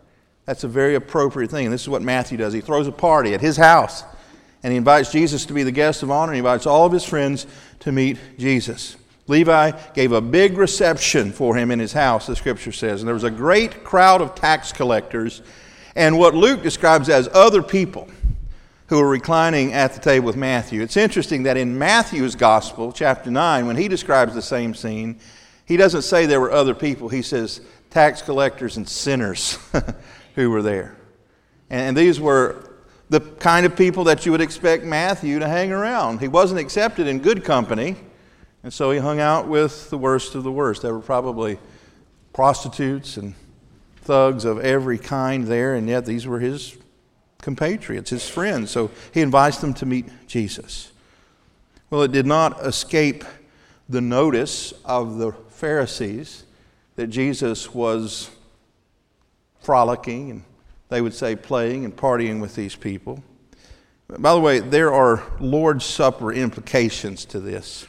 That's 0.45 0.63
a 0.63 0.67
very 0.67 0.95
appropriate 0.95 1.51
thing. 1.51 1.65
And 1.65 1.73
this 1.73 1.81
is 1.81 1.89
what 1.89 2.01
Matthew 2.01 2.37
does. 2.37 2.53
He 2.53 2.61
throws 2.61 2.87
a 2.87 2.91
party 2.91 3.33
at 3.33 3.41
his 3.41 3.57
house 3.57 4.03
and 4.63 4.71
he 4.71 4.77
invites 4.77 5.11
Jesus 5.11 5.45
to 5.47 5.53
be 5.53 5.63
the 5.63 5.71
guest 5.71 6.03
of 6.03 6.11
honor. 6.11 6.33
He 6.33 6.39
invites 6.39 6.65
all 6.65 6.85
of 6.85 6.91
his 6.91 7.03
friends 7.03 7.45
to 7.81 7.91
meet 7.91 8.17
Jesus. 8.37 8.95
Levi 9.27 9.71
gave 9.93 10.11
a 10.11 10.21
big 10.21 10.57
reception 10.57 11.31
for 11.31 11.55
him 11.55 11.71
in 11.71 11.79
his 11.79 11.93
house, 11.93 12.27
the 12.27 12.35
scripture 12.35 12.71
says. 12.71 13.01
And 13.01 13.07
there 13.07 13.13
was 13.13 13.23
a 13.23 13.31
great 13.31 13.83
crowd 13.83 14.21
of 14.21 14.35
tax 14.35 14.71
collectors 14.71 15.41
and 15.95 16.17
what 16.17 16.35
Luke 16.35 16.61
describes 16.61 17.09
as 17.09 17.29
other 17.33 17.63
people 17.63 18.07
who 18.87 18.99
were 18.99 19.09
reclining 19.09 19.73
at 19.73 19.93
the 19.93 19.99
table 19.99 20.27
with 20.27 20.35
Matthew. 20.35 20.81
It's 20.81 20.97
interesting 20.97 21.43
that 21.43 21.57
in 21.57 21.77
Matthew's 21.77 22.35
gospel, 22.35 22.91
chapter 22.91 23.31
9, 23.31 23.65
when 23.65 23.77
he 23.77 23.87
describes 23.87 24.35
the 24.35 24.41
same 24.41 24.75
scene, 24.75 25.19
he 25.65 25.77
doesn't 25.77 26.03
say 26.03 26.25
there 26.25 26.41
were 26.41 26.51
other 26.51 26.75
people. 26.75 27.09
He 27.09 27.23
says 27.23 27.61
tax 27.89 28.21
collectors 28.21 28.77
and 28.77 28.87
sinners 28.87 29.57
who 30.35 30.51
were 30.51 30.61
there. 30.61 30.97
And 31.69 31.97
these 31.97 32.19
were 32.19 32.69
the 33.09 33.21
kind 33.21 33.65
of 33.65 33.75
people 33.75 34.03
that 34.03 34.25
you 34.25 34.31
would 34.31 34.41
expect 34.41 34.83
Matthew 34.83 35.39
to 35.39 35.47
hang 35.47 35.71
around. 35.71 36.19
He 36.19 36.27
wasn't 36.27 36.59
accepted 36.59 37.07
in 37.07 37.19
good 37.19 37.43
company, 37.43 37.95
and 38.65 38.73
so 38.73 38.89
he 38.89 38.97
hung 38.97 39.19
out 39.19 39.47
with 39.47 39.91
the 39.91 39.97
worst 39.97 40.33
of 40.33 40.43
the 40.43 40.51
worst. 40.51 40.81
There 40.81 40.95
were 40.95 40.99
probably 40.99 41.59
prostitutes 42.33 43.15
and 43.15 43.35
thugs 43.97 44.43
of 44.43 44.57
every 44.57 44.97
kind 44.97 45.45
there, 45.45 45.75
and 45.75 45.87
yet 45.87 46.07
these 46.07 46.25
were 46.25 46.39
his 46.39 46.75
compatriots, 47.43 48.09
his 48.09 48.27
friends. 48.27 48.71
So 48.71 48.89
he 49.13 49.21
invites 49.21 49.57
them 49.57 49.75
to 49.75 49.85
meet 49.85 50.07
Jesus. 50.25 50.91
Well, 51.91 52.01
it 52.01 52.11
did 52.11 52.25
not 52.25 52.65
escape 52.65 53.23
the 53.87 54.01
notice 54.01 54.73
of 54.83 55.19
the 55.19 55.31
Pharisees 55.49 56.45
that 56.95 57.11
Jesus 57.11 57.71
was 57.71 58.31
frolicking 59.61 60.31
and 60.31 60.43
they 60.89 61.01
would 61.01 61.13
say 61.13 61.35
playing 61.35 61.85
and 61.85 61.95
partying 61.95 62.41
with 62.41 62.55
these 62.55 62.75
people. 62.75 63.23
By 64.07 64.33
the 64.33 64.39
way, 64.39 64.59
there 64.59 64.91
are 64.91 65.21
Lord's 65.39 65.85
Supper 65.85 66.33
implications 66.33 67.25
to 67.25 67.39
this. 67.39 67.85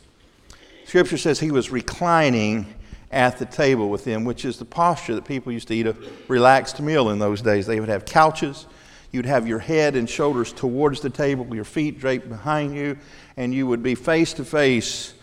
Scripture 0.87 1.19
says 1.19 1.40
he 1.40 1.50
was 1.50 1.73
reclining 1.73 2.64
at 3.11 3.38
the 3.38 3.45
table 3.45 3.90
with 3.90 4.05
them, 4.05 4.25
which 4.25 4.45
is 4.45 4.57
the 4.57 4.64
posture 4.64 5.16
that 5.16 5.25
people 5.25 5.50
used 5.50 5.66
to 5.66 5.75
eat 5.75 5.85
a 5.85 5.97
relaxed 6.28 6.81
meal 6.81 7.11
in 7.11 7.19
those 7.19 7.43
days. 7.43 7.66
They 7.66 7.81
would 7.81 7.88
have 7.88 8.05
couches. 8.05 8.66
You'd 9.11 9.26
have 9.26 9.49
your 9.49 9.59
head 9.59 9.97
and 9.97 10.09
shoulders 10.09 10.52
towards 10.52 11.00
the 11.00 11.11
table, 11.11 11.52
your 11.52 11.64
feet 11.64 11.99
draped 11.99 12.28
behind 12.28 12.76
you, 12.76 12.97
and 13.37 13.52
you 13.52 13.66
would 13.66 13.83
be 13.83 13.97
face 13.97 14.33
to 14.35 14.45
face 14.45 15.14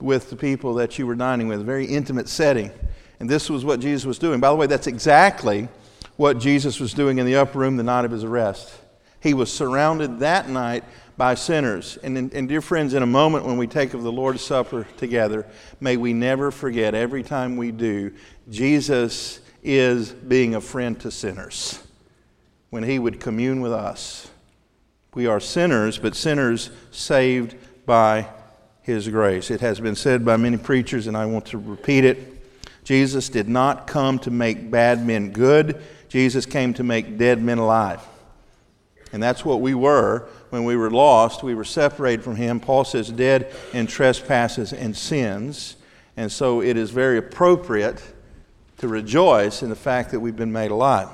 with 0.00 0.28
the 0.28 0.34
people 0.34 0.74
that 0.74 0.98
you 0.98 1.06
were 1.06 1.14
dining 1.14 1.46
with, 1.46 1.60
a 1.60 1.64
very 1.64 1.86
intimate 1.86 2.28
setting. 2.28 2.72
And 3.20 3.30
this 3.30 3.48
was 3.48 3.64
what 3.64 3.78
Jesus 3.78 4.04
was 4.04 4.18
doing. 4.18 4.40
By 4.40 4.48
the 4.48 4.56
way, 4.56 4.66
that's 4.66 4.88
exactly 4.88 5.68
what 6.16 6.40
Jesus 6.40 6.80
was 6.80 6.92
doing 6.94 7.18
in 7.18 7.26
the 7.26 7.36
upper 7.36 7.60
room 7.60 7.76
the 7.76 7.84
night 7.84 8.04
of 8.04 8.10
his 8.10 8.24
arrest. 8.24 8.72
He 9.20 9.34
was 9.34 9.52
surrounded 9.52 10.18
that 10.18 10.48
night 10.48 10.82
by 11.16 11.34
sinners. 11.34 11.98
And, 12.02 12.32
and, 12.32 12.48
dear 12.48 12.60
friends, 12.60 12.94
in 12.94 13.02
a 13.02 13.06
moment 13.06 13.44
when 13.44 13.56
we 13.56 13.66
take 13.66 13.94
of 13.94 14.02
the 14.02 14.12
Lord's 14.12 14.42
Supper 14.42 14.86
together, 14.96 15.46
may 15.80 15.96
we 15.96 16.12
never 16.12 16.50
forget 16.50 16.94
every 16.94 17.22
time 17.22 17.56
we 17.56 17.70
do, 17.70 18.12
Jesus 18.48 19.40
is 19.62 20.10
being 20.10 20.54
a 20.54 20.60
friend 20.60 20.98
to 21.00 21.10
sinners 21.10 21.82
when 22.70 22.82
he 22.82 22.98
would 22.98 23.20
commune 23.20 23.60
with 23.60 23.72
us. 23.72 24.30
We 25.14 25.26
are 25.26 25.40
sinners, 25.40 25.98
but 25.98 26.16
sinners 26.16 26.70
saved 26.90 27.54
by 27.84 28.28
his 28.80 29.08
grace. 29.08 29.50
It 29.50 29.60
has 29.60 29.78
been 29.78 29.94
said 29.94 30.24
by 30.24 30.36
many 30.36 30.56
preachers, 30.56 31.06
and 31.06 31.16
I 31.16 31.26
want 31.26 31.46
to 31.46 31.58
repeat 31.58 32.04
it. 32.04 32.28
Jesus 32.84 33.28
did 33.28 33.48
not 33.48 33.86
come 33.86 34.18
to 34.20 34.30
make 34.30 34.70
bad 34.70 35.06
men 35.06 35.30
good, 35.30 35.82
Jesus 36.08 36.44
came 36.46 36.74
to 36.74 36.82
make 36.82 37.16
dead 37.16 37.42
men 37.42 37.58
alive. 37.58 38.00
And 39.12 39.22
that's 39.22 39.44
what 39.44 39.60
we 39.60 39.74
were 39.74 40.28
when 40.52 40.64
we 40.64 40.76
were 40.76 40.90
lost. 40.90 41.42
We 41.42 41.54
were 41.54 41.64
separated 41.64 42.22
from 42.22 42.36
Him. 42.36 42.60
Paul 42.60 42.84
says, 42.84 43.08
dead 43.08 43.50
in 43.72 43.86
trespasses 43.86 44.74
and 44.74 44.94
sins. 44.94 45.76
And 46.14 46.30
so 46.30 46.60
it 46.60 46.76
is 46.76 46.90
very 46.90 47.16
appropriate 47.16 48.02
to 48.76 48.86
rejoice 48.86 49.62
in 49.62 49.70
the 49.70 49.76
fact 49.76 50.10
that 50.10 50.20
we've 50.20 50.36
been 50.36 50.52
made 50.52 50.70
alive. 50.70 51.08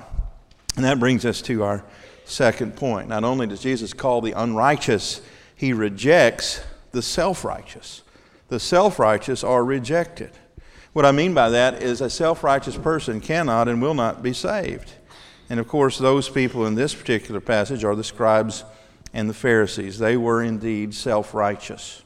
And 0.74 0.84
that 0.84 0.98
brings 0.98 1.24
us 1.24 1.40
to 1.42 1.62
our 1.62 1.84
second 2.24 2.74
point. 2.74 3.10
Not 3.10 3.22
only 3.22 3.46
does 3.46 3.60
Jesus 3.60 3.92
call 3.92 4.20
the 4.20 4.32
unrighteous, 4.32 5.20
He 5.54 5.72
rejects 5.72 6.60
the 6.90 7.00
self 7.00 7.44
righteous. 7.44 8.02
The 8.48 8.58
self 8.58 8.98
righteous 8.98 9.44
are 9.44 9.64
rejected. 9.64 10.32
What 10.92 11.06
I 11.06 11.12
mean 11.12 11.32
by 11.32 11.50
that 11.50 11.80
is 11.80 12.00
a 12.00 12.10
self 12.10 12.42
righteous 12.42 12.76
person 12.76 13.20
cannot 13.20 13.68
and 13.68 13.80
will 13.80 13.94
not 13.94 14.20
be 14.20 14.32
saved. 14.32 14.94
And 15.48 15.60
of 15.60 15.68
course, 15.68 15.96
those 15.96 16.28
people 16.28 16.66
in 16.66 16.74
this 16.74 16.92
particular 16.92 17.40
passage 17.40 17.84
are 17.84 17.94
the 17.94 18.02
scribes 18.02 18.64
and 19.12 19.28
the 19.28 19.34
Pharisees. 19.34 19.98
They 19.98 20.16
were 20.16 20.42
indeed 20.42 20.94
self 20.94 21.34
righteous. 21.34 22.02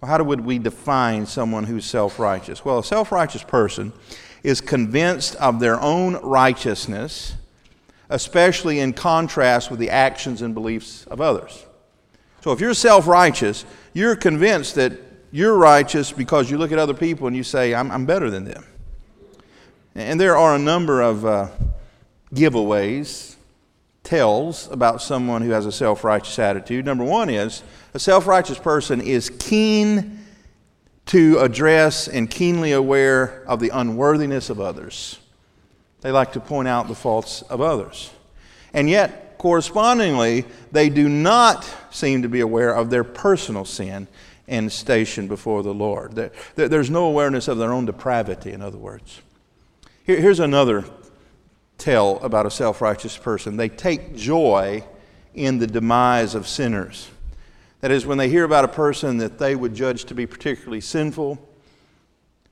Well, 0.00 0.10
how 0.10 0.22
would 0.22 0.42
we 0.42 0.58
define 0.58 1.26
someone 1.26 1.64
who's 1.64 1.84
self 1.84 2.18
righteous? 2.18 2.64
Well, 2.64 2.78
a 2.78 2.84
self 2.84 3.12
righteous 3.12 3.42
person 3.42 3.92
is 4.42 4.60
convinced 4.60 5.34
of 5.36 5.60
their 5.60 5.80
own 5.80 6.16
righteousness, 6.16 7.34
especially 8.10 8.80
in 8.80 8.92
contrast 8.92 9.70
with 9.70 9.80
the 9.80 9.90
actions 9.90 10.42
and 10.42 10.54
beliefs 10.54 11.06
of 11.06 11.20
others. 11.20 11.64
So 12.42 12.52
if 12.52 12.60
you're 12.60 12.74
self 12.74 13.06
righteous, 13.06 13.64
you're 13.94 14.16
convinced 14.16 14.74
that 14.74 14.92
you're 15.32 15.56
righteous 15.56 16.12
because 16.12 16.50
you 16.50 16.58
look 16.58 16.70
at 16.70 16.78
other 16.78 16.94
people 16.94 17.26
and 17.26 17.34
you 17.34 17.42
say, 17.42 17.74
I'm, 17.74 17.90
I'm 17.90 18.04
better 18.06 18.30
than 18.30 18.44
them. 18.44 18.64
And 19.94 20.20
there 20.20 20.36
are 20.36 20.54
a 20.54 20.58
number 20.58 21.00
of 21.00 21.24
uh, 21.24 21.48
giveaways 22.34 23.33
tells 24.04 24.70
about 24.70 25.02
someone 25.02 25.42
who 25.42 25.50
has 25.50 25.66
a 25.66 25.72
self 25.72 26.04
righteous 26.04 26.38
attitude. 26.38 26.84
Number 26.84 27.04
one 27.04 27.28
is 27.28 27.62
a 27.94 27.98
self 27.98 28.26
righteous 28.26 28.58
person 28.58 29.00
is 29.00 29.30
keen 29.30 30.20
to 31.06 31.38
address 31.38 32.06
and 32.06 32.30
keenly 32.30 32.72
aware 32.72 33.42
of 33.46 33.60
the 33.60 33.70
unworthiness 33.70 34.50
of 34.50 34.60
others. 34.60 35.18
They 36.02 36.12
like 36.12 36.32
to 36.32 36.40
point 36.40 36.68
out 36.68 36.88
the 36.88 36.94
faults 36.94 37.42
of 37.42 37.60
others. 37.60 38.10
And 38.72 38.88
yet, 38.90 39.38
correspondingly, 39.38 40.44
they 40.70 40.88
do 40.90 41.08
not 41.08 41.68
seem 41.90 42.22
to 42.22 42.28
be 42.28 42.40
aware 42.40 42.74
of 42.74 42.90
their 42.90 43.04
personal 43.04 43.64
sin 43.64 44.06
and 44.46 44.70
station 44.70 45.28
before 45.28 45.62
the 45.62 45.72
Lord. 45.72 46.30
There's 46.56 46.90
no 46.90 47.06
awareness 47.06 47.48
of 47.48 47.58
their 47.58 47.72
own 47.72 47.86
depravity, 47.86 48.52
in 48.52 48.60
other 48.60 48.76
words. 48.76 49.22
Here's 50.04 50.40
another 50.40 50.84
tell 51.78 52.18
about 52.18 52.46
a 52.46 52.50
self 52.50 52.80
righteous 52.80 53.16
person 53.16 53.56
they 53.56 53.68
take 53.68 54.14
joy 54.16 54.84
in 55.34 55.58
the 55.58 55.66
demise 55.66 56.34
of 56.34 56.46
sinners. 56.46 57.10
That 57.80 57.90
is, 57.90 58.06
when 58.06 58.18
they 58.18 58.28
hear 58.28 58.44
about 58.44 58.64
a 58.64 58.68
person 58.68 59.18
that 59.18 59.38
they 59.38 59.54
would 59.54 59.74
judge 59.74 60.06
to 60.06 60.14
be 60.14 60.26
particularly 60.26 60.80
sinful, 60.80 61.38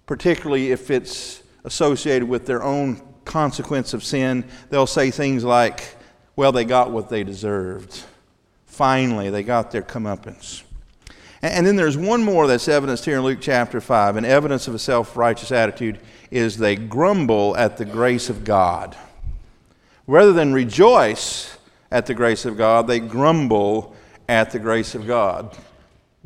particularly 0.05 0.73
if 0.73 0.91
it's 0.91 1.43
associated 1.65 2.29
with 2.29 2.45
their 2.45 2.63
own 2.63 3.01
consequence 3.25 3.95
of 3.95 4.05
sin, 4.05 4.45
they'll 4.69 4.87
say 4.87 5.11
things 5.11 5.45
like, 5.45 5.97
Well, 6.37 6.53
they 6.53 6.65
got 6.65 6.91
what 6.91 7.09
they 7.09 7.25
deserved. 7.25 8.03
Finally, 8.67 9.31
they 9.31 9.43
got 9.43 9.71
their 9.71 9.83
comeuppance. 9.83 10.63
And 11.43 11.67
then 11.67 11.75
there's 11.75 11.97
one 11.97 12.23
more 12.23 12.47
that's 12.47 12.69
evidenced 12.69 13.05
here 13.05 13.19
in 13.19 13.25
Luke 13.25 13.41
chapter 13.41 13.81
5. 13.81 14.17
And 14.17 14.25
evidence 14.25 14.69
of 14.69 14.75
a 14.75 14.79
self 14.79 15.17
righteous 15.17 15.51
attitude 15.51 15.99
is 16.31 16.57
they 16.57 16.77
grumble 16.77 17.57
at 17.57 17.77
the 17.77 17.85
grace 17.85 18.31
of 18.31 18.45
God. 18.45 18.97
Rather 20.07 20.33
than 20.33 20.53
rejoice 20.53 21.57
at 21.91 22.07
the 22.07 22.15
grace 22.15 22.45
of 22.45 22.57
God, 22.57 22.87
they 22.87 22.99
grumble 22.99 23.95
at 24.29 24.51
the 24.51 24.59
grace 24.59 24.95
of 24.95 25.07
God. 25.07 25.57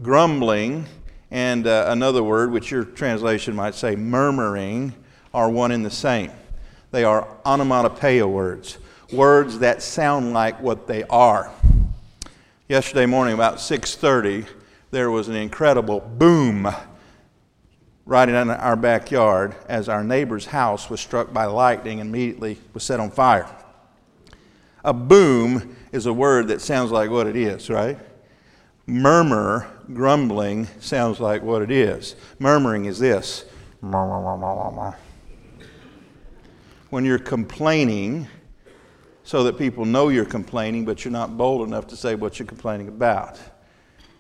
Grumbling 0.03 0.87
and 1.31 1.67
uh, 1.67 1.87
another 1.89 2.23
word, 2.23 2.51
which 2.51 2.71
your 2.71 2.85
translation 2.85 3.55
might 3.55 3.75
say 3.75 3.97
murmuring, 3.97 4.95
are 5.35 5.51
one 5.51 5.73
and 5.73 5.85
the 5.85 5.91
same. 5.91 6.31
They 6.91 7.05
are 7.05 7.29
onomatopoeia 7.45 8.27
words, 8.27 8.79
words 9.13 9.59
that 9.59 9.83
sound 9.83 10.33
like 10.33 10.61
what 10.63 10.87
they 10.87 11.03
are. 11.05 11.53
Yesterday 12.69 13.07
morning, 13.07 13.35
about 13.35 13.57
6:30, 13.57 14.47
there 14.91 15.11
was 15.11 15.29
an 15.29 15.37
incredible 15.37 16.01
boom 16.01 16.69
right 18.07 18.29
in 18.29 18.35
our 18.35 18.77
backyard 18.77 19.55
as 19.69 19.89
our 19.89 20.03
neighbor's 20.03 20.47
house 20.47 20.89
was 20.89 21.01
struck 21.01 21.33
by 21.33 21.45
lightning 21.45 22.01
and 22.01 22.09
immediately 22.09 22.57
was 22.73 22.85
set 22.85 23.01
on 23.01 23.11
fire. 23.11 23.47
A 24.87 24.93
boom 24.95 25.77
is 25.91 26.07
a 26.07 26.13
word 26.13 26.47
that 26.47 26.61
sounds 26.61 26.93
like 26.93 27.11
what 27.11 27.27
it 27.27 27.35
is, 27.35 27.69
right? 27.69 27.99
Murmur, 28.87 29.69
grumbling, 29.93 30.69
sounds 30.79 31.19
like 31.19 31.43
what 31.43 31.61
it 31.61 31.73
is. 31.73 32.15
Murmuring 32.39 32.85
is 32.85 33.01
this. 33.01 33.45
When 36.91 37.05
you're 37.05 37.19
complaining, 37.19 38.29
so 39.25 39.43
that 39.43 39.59
people 39.59 39.85
know 39.85 40.09
you're 40.09 40.25
complaining, 40.25 40.85
but 40.85 41.05
you're 41.05 41.11
not 41.11 41.37
bold 41.37 41.67
enough 41.67 41.89
to 41.89 41.97
say 41.97 42.15
what 42.15 42.39
you're 42.39 42.47
complaining 42.47 42.87
about. 42.87 43.41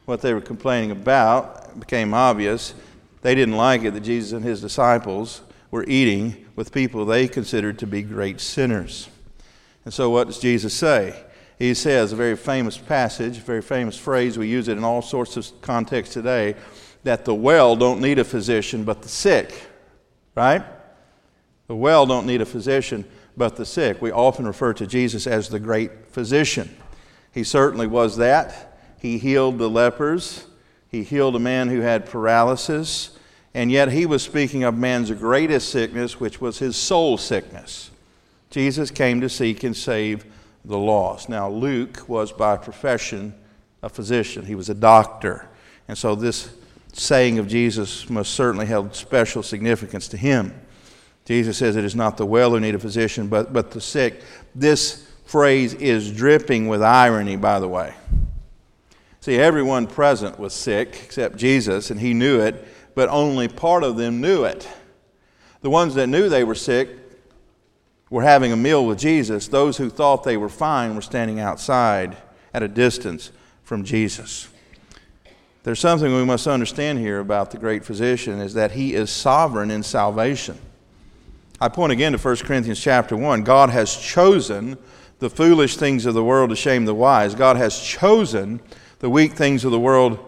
What 0.05 0.21
they 0.21 0.35
were 0.35 0.41
complaining 0.41 0.91
about 0.91 1.79
became 1.79 2.13
obvious. 2.13 2.75
They 3.23 3.37
didn't 3.37 3.57
like 3.57 3.85
it 3.85 3.93
that 3.93 4.01
Jesus 4.01 4.33
and 4.33 4.45
his 4.45 4.61
disciples 4.61 5.43
were 5.71 5.85
eating 5.87 6.45
with 6.57 6.73
people 6.73 7.05
they 7.05 7.29
considered 7.29 7.79
to 7.79 7.87
be 7.87 8.03
great 8.03 8.41
sinners. 8.41 9.09
And 9.87 9.95
so, 9.95 10.11
what 10.11 10.27
does 10.27 10.41
Jesus 10.41 10.75
say? 10.75 11.15
He 11.61 11.73
says 11.73 12.13
a 12.13 12.17
very 12.17 12.37
famous 12.37 12.77
passage, 12.77 13.39
a 13.39 13.41
very 13.41 13.63
famous 13.63 13.97
phrase. 13.97 14.37
We 14.37 14.49
use 14.49 14.67
it 14.67 14.77
in 14.77 14.83
all 14.83 15.01
sorts 15.01 15.37
of 15.37 15.49
contexts 15.63 16.13
today 16.13 16.57
that 17.05 17.25
the 17.25 17.33
well 17.33 17.77
don't 17.77 18.01
need 18.01 18.19
a 18.19 18.25
physician, 18.25 18.83
but 18.83 19.03
the 19.03 19.09
sick. 19.09 19.55
Right? 20.35 20.65
The 21.69 21.77
well 21.77 22.05
don't 22.05 22.27
need 22.27 22.41
a 22.41 22.45
physician, 22.45 23.05
but 23.37 23.55
the 23.55 23.65
sick. 23.65 24.03
We 24.03 24.11
often 24.11 24.45
refer 24.45 24.75
to 24.75 24.89
Jesus 24.89 25.25
as 25.29 25.49
the 25.49 25.61
great 25.61 26.09
physician. 26.09 26.77
He 27.33 27.45
certainly 27.45 27.87
was 27.87 28.17
that. 28.17 28.77
He 29.01 29.19
healed 29.19 29.59
the 29.59 29.71
lepers, 29.71 30.47
he 30.89 31.05
healed 31.05 31.37
a 31.37 31.39
man 31.39 31.69
who 31.69 31.81
had 31.83 32.07
paralysis, 32.07 33.17
and 33.55 33.71
yet 33.71 33.93
he 33.93 34.05
was 34.05 34.25
speaking 34.25 34.65
of 34.65 34.77
man's 34.77 35.13
greatest 35.13 35.71
sickness, 35.71 36.19
which 36.19 36.41
was 36.41 36.59
his 36.59 36.75
soul 36.75 37.17
sickness. 37.17 37.93
Jesus 38.57 38.91
came 38.91 39.21
to 39.21 39.29
seek 39.29 39.65
and 39.65 39.77
save 39.77 40.25
the 40.65 40.79
lost. 40.79 41.29
Now, 41.29 41.47
Luke 41.47 42.09
was 42.09 42.33
by 42.33 42.57
profession 42.57 43.35
a 43.83 43.91
physician, 43.91 44.47
he 44.47 44.55
was 44.55 44.71
a 44.71 44.75
doctor. 44.75 45.47
And 45.89 45.99
so, 45.99 46.15
this 46.15 46.49
saying 46.95 47.39
of 47.39 47.49
Jesus 47.49 48.09
must 48.09 48.33
certainly 48.33 48.65
held 48.65 48.95
special 48.95 49.43
significance 49.43 50.09
to 50.09 50.17
him. 50.17 50.59
Jesus 51.27 51.59
says, 51.59 51.77
It 51.77 51.85
is 51.85 51.95
not 51.95 52.17
the 52.17 52.25
well 52.25 52.53
who 52.53 52.59
need 52.59 52.75
a 52.75 52.79
physician, 52.79 53.29
but, 53.29 53.53
but 53.53 53.73
the 53.73 53.81
sick. 53.83 54.23
This 54.55 55.07
phrase 55.27 55.75
is 55.75 56.11
dripping 56.11 56.67
with 56.67 56.83
irony, 56.83 57.37
by 57.37 57.61
the 57.61 57.69
way. 57.69 57.93
See, 59.21 59.37
everyone 59.37 59.87
present 59.87 60.39
was 60.39 60.55
sick 60.55 61.03
except 61.05 61.37
Jesus, 61.37 61.91
and 61.91 62.01
he 62.01 62.15
knew 62.15 62.41
it, 62.41 62.67
but 62.95 63.11
only 63.11 63.49
part 63.49 63.83
of 63.83 63.99
them 63.99 64.23
knew 64.23 64.45
it. 64.45 64.67
The 65.61 65.69
ones 65.69 65.95
that 65.97 66.07
knew 66.07 66.31
they 66.31 66.43
were 66.43 66.55
sick 66.55 67.06
were 68.11 68.23
having 68.23 68.53
a 68.53 68.57
meal 68.57 68.87
with 68.87 68.99
Jesus, 68.99 69.49
those 69.49 69.77
who 69.77 69.91
thought 69.91 70.23
they 70.23 70.37
were 70.37 70.49
fine 70.49 70.95
were 70.95 71.03
standing 71.03 71.41
outside 71.41 72.17
at 72.55 72.63
a 72.63 72.69
distance 72.69 73.33
from 73.65 73.85
Jesus. 73.85 74.49
There's 75.65 75.81
something 75.81 76.15
we 76.15 76.25
must 76.25 76.47
understand 76.47 77.01
here 77.01 77.19
about 77.19 77.51
the 77.51 77.59
great 77.59 77.85
physician 77.85 78.41
is 78.41 78.55
that 78.55 78.73
he 78.73 78.95
is 78.95 79.11
sovereign 79.11 79.73
in 79.73 79.83
salvation. 79.83 80.57
I 81.61 81.69
point 81.69 81.91
again 81.91 82.13
to 82.13 82.19
1 82.19 82.37
Corinthians 82.37 82.81
chapter 82.81 83.17
1. 83.17 83.43
God 83.43 83.71
has 83.71 83.97
chosen 83.97 84.79
the 85.19 85.31
foolish 85.31 85.77
things 85.77 86.07
of 86.07 86.15
the 86.15 86.23
world 86.23 86.51
to 86.51 86.57
shame 86.57 86.85
the 86.85 86.95
wise. 86.95 87.35
God 87.35 87.57
has 87.57 87.81
chosen 87.81 88.61
the 89.01 89.11
weak 89.11 89.33
things 89.33 89.65
of 89.65 89.73
the 89.73 89.81
world 89.81 90.19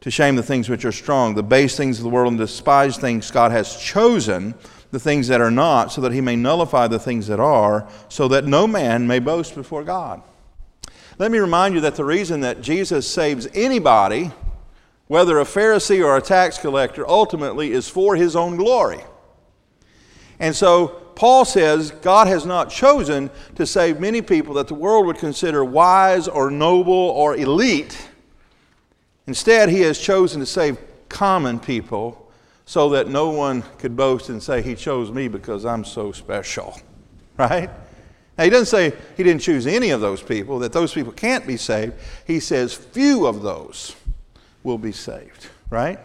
to 0.00 0.10
shame 0.10 0.36
the 0.36 0.42
things 0.42 0.70
which 0.70 0.84
are 0.84 0.92
strong. 0.92 1.34
The 1.34 1.42
base 1.42 1.76
things 1.76 1.98
of 1.98 2.04
the 2.04 2.10
world 2.10 2.32
and 2.32 2.38
despised 2.38 3.00
things 3.00 3.30
God 3.30 3.50
has 3.50 3.76
chosen 3.76 4.54
the 4.90 5.00
things 5.00 5.28
that 5.28 5.40
are 5.40 5.50
not, 5.50 5.92
so 5.92 6.00
that 6.00 6.12
he 6.12 6.20
may 6.20 6.36
nullify 6.36 6.86
the 6.88 6.98
things 6.98 7.26
that 7.26 7.40
are, 7.40 7.88
so 8.08 8.28
that 8.28 8.44
no 8.44 8.66
man 8.66 9.06
may 9.06 9.18
boast 9.18 9.54
before 9.54 9.84
God. 9.84 10.22
Let 11.18 11.30
me 11.30 11.38
remind 11.38 11.74
you 11.74 11.80
that 11.80 11.96
the 11.96 12.04
reason 12.04 12.40
that 12.40 12.62
Jesus 12.62 13.06
saves 13.06 13.48
anybody, 13.52 14.30
whether 15.08 15.38
a 15.40 15.44
Pharisee 15.44 16.04
or 16.04 16.16
a 16.16 16.22
tax 16.22 16.58
collector, 16.58 17.06
ultimately 17.08 17.72
is 17.72 17.88
for 17.88 18.16
his 18.16 18.36
own 18.36 18.56
glory. 18.56 19.00
And 20.38 20.54
so 20.54 20.88
Paul 21.16 21.44
says 21.44 21.90
God 21.90 22.28
has 22.28 22.46
not 22.46 22.70
chosen 22.70 23.30
to 23.56 23.66
save 23.66 23.98
many 23.98 24.22
people 24.22 24.54
that 24.54 24.68
the 24.68 24.74
world 24.74 25.06
would 25.06 25.18
consider 25.18 25.64
wise 25.64 26.28
or 26.28 26.50
noble 26.50 26.92
or 26.92 27.36
elite. 27.36 28.08
Instead, 29.26 29.68
he 29.68 29.80
has 29.80 29.98
chosen 29.98 30.38
to 30.38 30.46
save 30.46 30.78
common 31.08 31.58
people 31.58 32.27
so 32.68 32.90
that 32.90 33.08
no 33.08 33.30
one 33.30 33.62
could 33.78 33.96
boast 33.96 34.28
and 34.28 34.42
say, 34.42 34.60
He 34.60 34.74
chose 34.74 35.10
me 35.10 35.26
because 35.26 35.64
I'm 35.64 35.84
so 35.84 36.12
special. 36.12 36.78
Right? 37.38 37.70
Now, 38.36 38.42
he 38.42 38.50
doesn't 38.50 38.66
say 38.66 38.92
he 39.16 39.22
didn't 39.22 39.42
choose 39.42 39.64
any 39.64 39.90
of 39.90 40.00
those 40.00 40.20
people, 40.20 40.58
that 40.58 40.72
those 40.72 40.92
people 40.92 41.12
can't 41.12 41.46
be 41.46 41.56
saved. 41.56 41.92
He 42.26 42.40
says 42.40 42.74
few 42.74 43.28
of 43.28 43.42
those 43.42 43.94
will 44.64 44.76
be 44.76 44.90
saved, 44.90 45.46
right? 45.70 46.00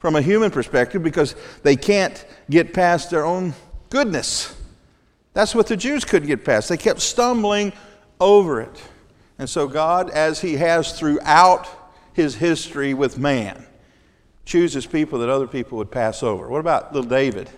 From 0.00 0.16
a 0.16 0.20
human 0.20 0.50
perspective, 0.50 1.04
because 1.04 1.36
they 1.62 1.76
can't 1.76 2.26
get 2.50 2.74
past 2.74 3.10
their 3.10 3.24
own 3.24 3.54
goodness. 3.90 4.56
That's 5.34 5.54
what 5.54 5.68
the 5.68 5.76
Jews 5.76 6.04
couldn't 6.04 6.26
get 6.26 6.44
past. 6.44 6.68
They 6.68 6.76
kept 6.76 7.00
stumbling 7.00 7.72
over 8.18 8.60
it. 8.60 8.82
And 9.38 9.48
so, 9.48 9.68
God, 9.68 10.10
as 10.10 10.40
He 10.40 10.56
has 10.56 10.98
throughout 10.98 11.68
His 12.12 12.34
history 12.34 12.92
with 12.92 13.18
man, 13.18 13.66
chooses 14.44 14.86
people 14.86 15.18
that 15.20 15.28
other 15.28 15.46
people 15.46 15.78
would 15.78 15.90
pass 15.90 16.22
over. 16.22 16.48
What 16.48 16.60
about 16.60 16.92
little 16.92 17.08
David, 17.08 17.48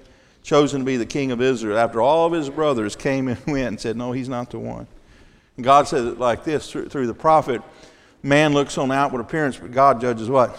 chosen 0.42 0.80
to 0.80 0.84
be 0.84 0.96
the 0.96 1.06
king 1.06 1.32
of 1.32 1.40
Israel 1.40 1.78
after 1.78 2.00
all 2.00 2.26
of 2.26 2.32
his 2.32 2.50
brothers 2.50 2.94
came 2.96 3.28
and 3.28 3.38
went 3.46 3.68
and 3.68 3.80
said, 3.80 3.96
No, 3.96 4.12
he's 4.12 4.28
not 4.28 4.50
the 4.50 4.58
one. 4.58 4.86
And 5.56 5.64
God 5.64 5.88
says 5.88 6.06
it 6.06 6.18
like 6.18 6.44
this 6.44 6.70
through, 6.70 6.88
through 6.88 7.06
the 7.06 7.14
prophet 7.14 7.62
man 8.22 8.54
looks 8.54 8.78
on 8.78 8.90
outward 8.90 9.20
appearance, 9.20 9.56
but 9.56 9.70
God 9.70 10.00
judges 10.00 10.28
what? 10.28 10.58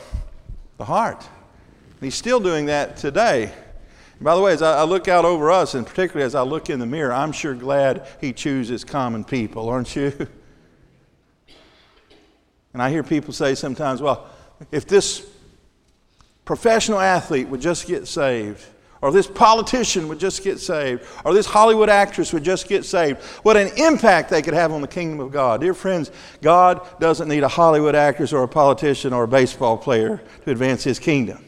The 0.78 0.86
heart. 0.86 1.22
And 1.22 2.02
he's 2.02 2.16
still 2.16 2.40
doing 2.40 2.68
that 2.68 2.98
today. 2.98 3.44
And 4.14 4.24
by 4.24 4.36
the 4.36 4.42
way, 4.42 4.54
as 4.54 4.62
I, 4.62 4.80
I 4.80 4.84
look 4.84 5.08
out 5.08 5.26
over 5.26 5.52
us, 5.52 5.74
and 5.74 5.86
particularly 5.86 6.26
as 6.26 6.36
I 6.36 6.42
look 6.42 6.70
in 6.70 6.80
the 6.80 6.86
mirror, 6.86 7.12
I'm 7.12 7.32
sure 7.32 7.56
glad 7.56 8.08
he 8.22 8.34
chooses 8.34 8.84
common 8.84 9.24
people, 9.24 9.70
aren't 9.70 9.96
you? 9.96 10.28
And 12.74 12.82
I 12.82 12.90
hear 12.90 13.04
people 13.04 13.32
say 13.32 13.56
sometimes, 13.56 14.02
well, 14.02 14.28
if 14.70 14.86
this 14.86 15.26
professional 16.46 17.00
athlete 17.00 17.48
would 17.50 17.62
just 17.62 17.88
get 17.88 18.08
saved, 18.08 18.64
or 19.02 19.12
this 19.12 19.28
politician 19.28 20.08
would 20.08 20.20
just 20.20 20.44
get 20.44 20.60
saved, 20.60 21.04
or 21.26 21.34
this 21.34 21.46
Hollywood 21.46 21.90
actress 21.90 22.32
would 22.32 22.44
just 22.44 22.68
get 22.68 22.86
saved. 22.86 23.22
What 23.44 23.58
an 23.58 23.70
impact 23.78 24.30
they 24.30 24.42
could 24.42 24.54
have 24.54 24.72
on 24.72 24.82
the 24.82 24.88
kingdom 24.88 25.20
of 25.20 25.32
God. 25.32 25.62
Dear 25.62 25.74
friends, 25.74 26.12
God 26.42 26.88
doesn't 27.00 27.28
need 27.28 27.44
a 27.44 27.48
Hollywood 27.48 27.96
actress 27.96 28.32
or 28.32 28.44
a 28.44 28.48
politician 28.48 29.12
or 29.12 29.24
a 29.24 29.28
baseball 29.28 29.78
player 29.78 30.24
to 30.46 30.52
advance 30.52 30.84
his 30.84 31.00
kingdom. 31.00 31.44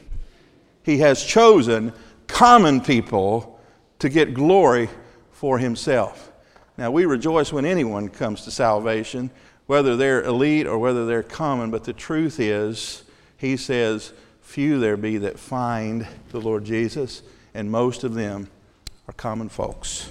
He 0.84 0.98
has 1.00 1.24
chosen 1.24 1.94
common 2.28 2.82
people 2.82 3.60
to 4.00 4.10
get 4.10 4.34
glory 4.34 4.90
for 5.32 5.58
himself. 5.58 6.32
Now, 6.78 6.92
we 6.92 7.06
rejoice 7.06 7.52
when 7.52 7.66
anyone 7.66 8.10
comes 8.10 8.44
to 8.44 8.52
salvation, 8.52 9.32
whether 9.66 9.96
they're 9.98 10.24
elite 10.24 10.68
or 10.68 10.78
whether 10.78 11.06
they're 11.06 11.24
common, 11.24 11.72
but 11.72 11.84
the 11.84 11.94
truth 11.94 12.40
is, 12.40 13.04
he 13.38 13.58
says, 13.58 14.14
Few 14.48 14.80
there 14.80 14.96
be 14.96 15.18
that 15.18 15.38
find 15.38 16.08
the 16.30 16.40
Lord 16.40 16.64
Jesus, 16.64 17.22
and 17.54 17.70
most 17.70 18.06
of 18.06 18.14
them 18.14 18.48
are 19.06 19.14
common 19.14 19.50
folks. 19.50 20.10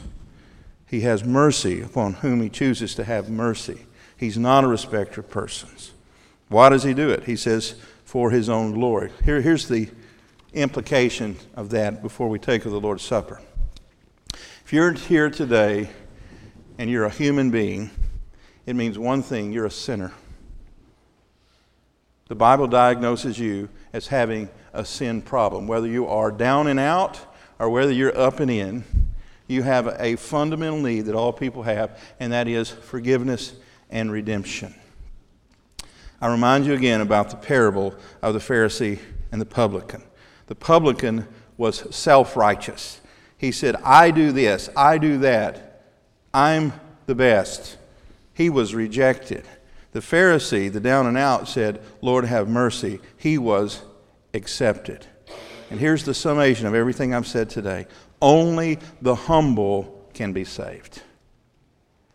He 0.86 1.00
has 1.00 1.24
mercy 1.24 1.80
upon 1.80 2.12
whom 2.12 2.42
he 2.42 2.50
chooses 2.50 2.94
to 2.96 3.04
have 3.04 3.30
mercy. 3.30 3.86
He's 4.14 4.36
not 4.36 4.62
a 4.62 4.68
respecter 4.68 5.22
of 5.22 5.30
persons. 5.30 5.92
Why 6.48 6.68
does 6.68 6.82
he 6.82 6.92
do 6.92 7.08
it? 7.08 7.24
He 7.24 7.34
says, 7.34 7.76
for 8.04 8.30
his 8.30 8.50
own 8.50 8.72
glory. 8.72 9.10
Here, 9.24 9.40
here's 9.40 9.68
the 9.68 9.88
implication 10.52 11.36
of 11.54 11.70
that 11.70 12.02
before 12.02 12.28
we 12.28 12.38
take 12.38 12.66
of 12.66 12.72
the 12.72 12.80
Lord's 12.80 13.02
Supper. 13.02 13.40
If 14.66 14.70
you're 14.70 14.92
here 14.92 15.30
today 15.30 15.88
and 16.76 16.90
you're 16.90 17.06
a 17.06 17.10
human 17.10 17.50
being, 17.50 17.90
it 18.66 18.76
means 18.76 18.98
one 18.98 19.22
thing 19.22 19.50
you're 19.50 19.64
a 19.64 19.70
sinner. 19.70 20.12
The 22.28 22.34
Bible 22.34 22.66
diagnoses 22.66 23.38
you 23.38 23.68
as 23.92 24.08
having 24.08 24.48
a 24.72 24.84
sin 24.84 25.22
problem. 25.22 25.66
Whether 25.66 25.88
you 25.88 26.06
are 26.06 26.30
down 26.30 26.66
and 26.66 26.78
out 26.78 27.20
or 27.58 27.70
whether 27.70 27.92
you're 27.92 28.16
up 28.16 28.40
and 28.40 28.50
in, 28.50 28.84
you 29.48 29.62
have 29.62 29.96
a 29.98 30.16
fundamental 30.16 30.80
need 30.80 31.02
that 31.02 31.14
all 31.14 31.32
people 31.32 31.62
have, 31.62 31.98
and 32.18 32.32
that 32.32 32.48
is 32.48 32.68
forgiveness 32.68 33.54
and 33.90 34.10
redemption. 34.10 34.74
I 36.20 36.30
remind 36.30 36.66
you 36.66 36.72
again 36.72 37.00
about 37.00 37.30
the 37.30 37.36
parable 37.36 37.94
of 38.22 38.34
the 38.34 38.40
Pharisee 38.40 38.98
and 39.30 39.40
the 39.40 39.46
publican. 39.46 40.02
The 40.46 40.54
publican 40.54 41.26
was 41.56 41.94
self 41.94 42.36
righteous. 42.36 43.00
He 43.38 43.52
said, 43.52 43.76
I 43.84 44.10
do 44.10 44.32
this, 44.32 44.70
I 44.76 44.98
do 44.98 45.18
that, 45.18 45.82
I'm 46.32 46.72
the 47.06 47.14
best. 47.14 47.76
He 48.32 48.50
was 48.50 48.74
rejected. 48.74 49.44
The 49.96 50.02
Pharisee, 50.02 50.70
the 50.70 50.78
down 50.78 51.06
and 51.06 51.16
out, 51.16 51.48
said, 51.48 51.80
Lord, 52.02 52.26
have 52.26 52.50
mercy. 52.50 53.00
He 53.16 53.38
was 53.38 53.80
accepted. 54.34 55.06
And 55.70 55.80
here's 55.80 56.04
the 56.04 56.12
summation 56.12 56.66
of 56.66 56.74
everything 56.74 57.14
I've 57.14 57.26
said 57.26 57.48
today 57.48 57.86
only 58.20 58.78
the 59.00 59.14
humble 59.14 60.06
can 60.12 60.34
be 60.34 60.44
saved. 60.44 61.00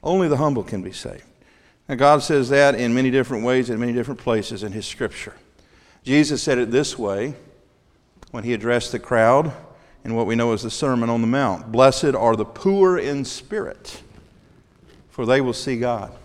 Only 0.04 0.28
the 0.28 0.38
humble 0.38 0.62
can 0.62 0.84
be 0.84 0.92
saved. 0.92 1.24
Now, 1.90 1.96
God 1.96 2.22
says 2.22 2.50
that 2.50 2.76
in 2.76 2.94
many 2.94 3.10
different 3.10 3.44
ways 3.44 3.72
in 3.72 3.80
many 3.80 3.94
different 3.94 4.20
places 4.20 4.62
in 4.62 4.74
His 4.74 4.86
Scripture. 4.86 5.34
Jesus 6.04 6.44
said 6.44 6.60
it 6.60 6.70
this 6.70 7.00
way 7.00 7.34
when 8.30 8.44
He 8.44 8.54
addressed 8.54 8.92
the 8.92 9.00
crowd 9.00 9.52
in 10.04 10.14
what 10.14 10.28
we 10.28 10.36
know 10.36 10.54
as 10.54 10.62
the 10.62 10.70
Sermon 10.70 11.10
on 11.10 11.22
the 11.22 11.28
Mount 11.28 11.72
Blessed 11.72 12.14
are 12.14 12.36
the 12.36 12.46
poor 12.46 13.00
in 13.00 13.26
spirit, 13.26 14.04
for 15.10 15.26
they 15.26 15.42
will 15.42 15.52
see 15.52 15.80
God. 15.80 16.16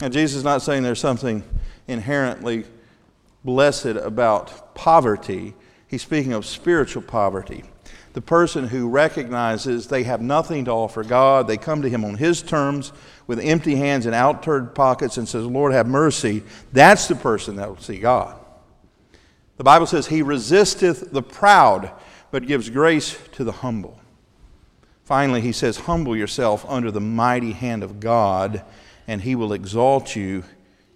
Now, 0.00 0.08
Jesus 0.08 0.38
is 0.38 0.44
not 0.44 0.62
saying 0.62 0.82
there's 0.82 1.00
something 1.00 1.42
inherently 1.88 2.64
blessed 3.44 3.86
about 3.86 4.74
poverty. 4.74 5.54
He's 5.88 6.02
speaking 6.02 6.34
of 6.34 6.44
spiritual 6.44 7.02
poverty. 7.02 7.64
The 8.12 8.20
person 8.20 8.68
who 8.68 8.88
recognizes 8.88 9.88
they 9.88 10.02
have 10.02 10.20
nothing 10.20 10.66
to 10.66 10.70
offer 10.70 11.04
God, 11.04 11.46
they 11.46 11.56
come 11.56 11.82
to 11.82 11.88
Him 11.88 12.04
on 12.04 12.16
His 12.16 12.42
terms 12.42 12.92
with 13.26 13.38
empty 13.38 13.76
hands 13.76 14.06
and 14.06 14.14
outturned 14.14 14.74
pockets 14.74 15.16
and 15.16 15.28
says, 15.28 15.44
Lord, 15.44 15.72
have 15.72 15.86
mercy. 15.86 16.42
That's 16.72 17.08
the 17.08 17.14
person 17.14 17.56
that 17.56 17.68
will 17.68 17.78
see 17.78 17.98
God. 17.98 18.38
The 19.56 19.64
Bible 19.64 19.86
says, 19.86 20.06
He 20.06 20.22
resisteth 20.22 21.12
the 21.12 21.22
proud, 21.22 21.90
but 22.30 22.46
gives 22.46 22.68
grace 22.68 23.18
to 23.32 23.44
the 23.44 23.52
humble. 23.52 23.98
Finally, 25.04 25.42
He 25.42 25.52
says, 25.52 25.78
Humble 25.78 26.16
yourself 26.16 26.64
under 26.68 26.90
the 26.90 27.00
mighty 27.00 27.52
hand 27.52 27.82
of 27.82 28.00
God 28.00 28.62
and 29.06 29.22
he 29.22 29.34
will 29.34 29.52
exalt 29.52 30.16
you 30.16 30.44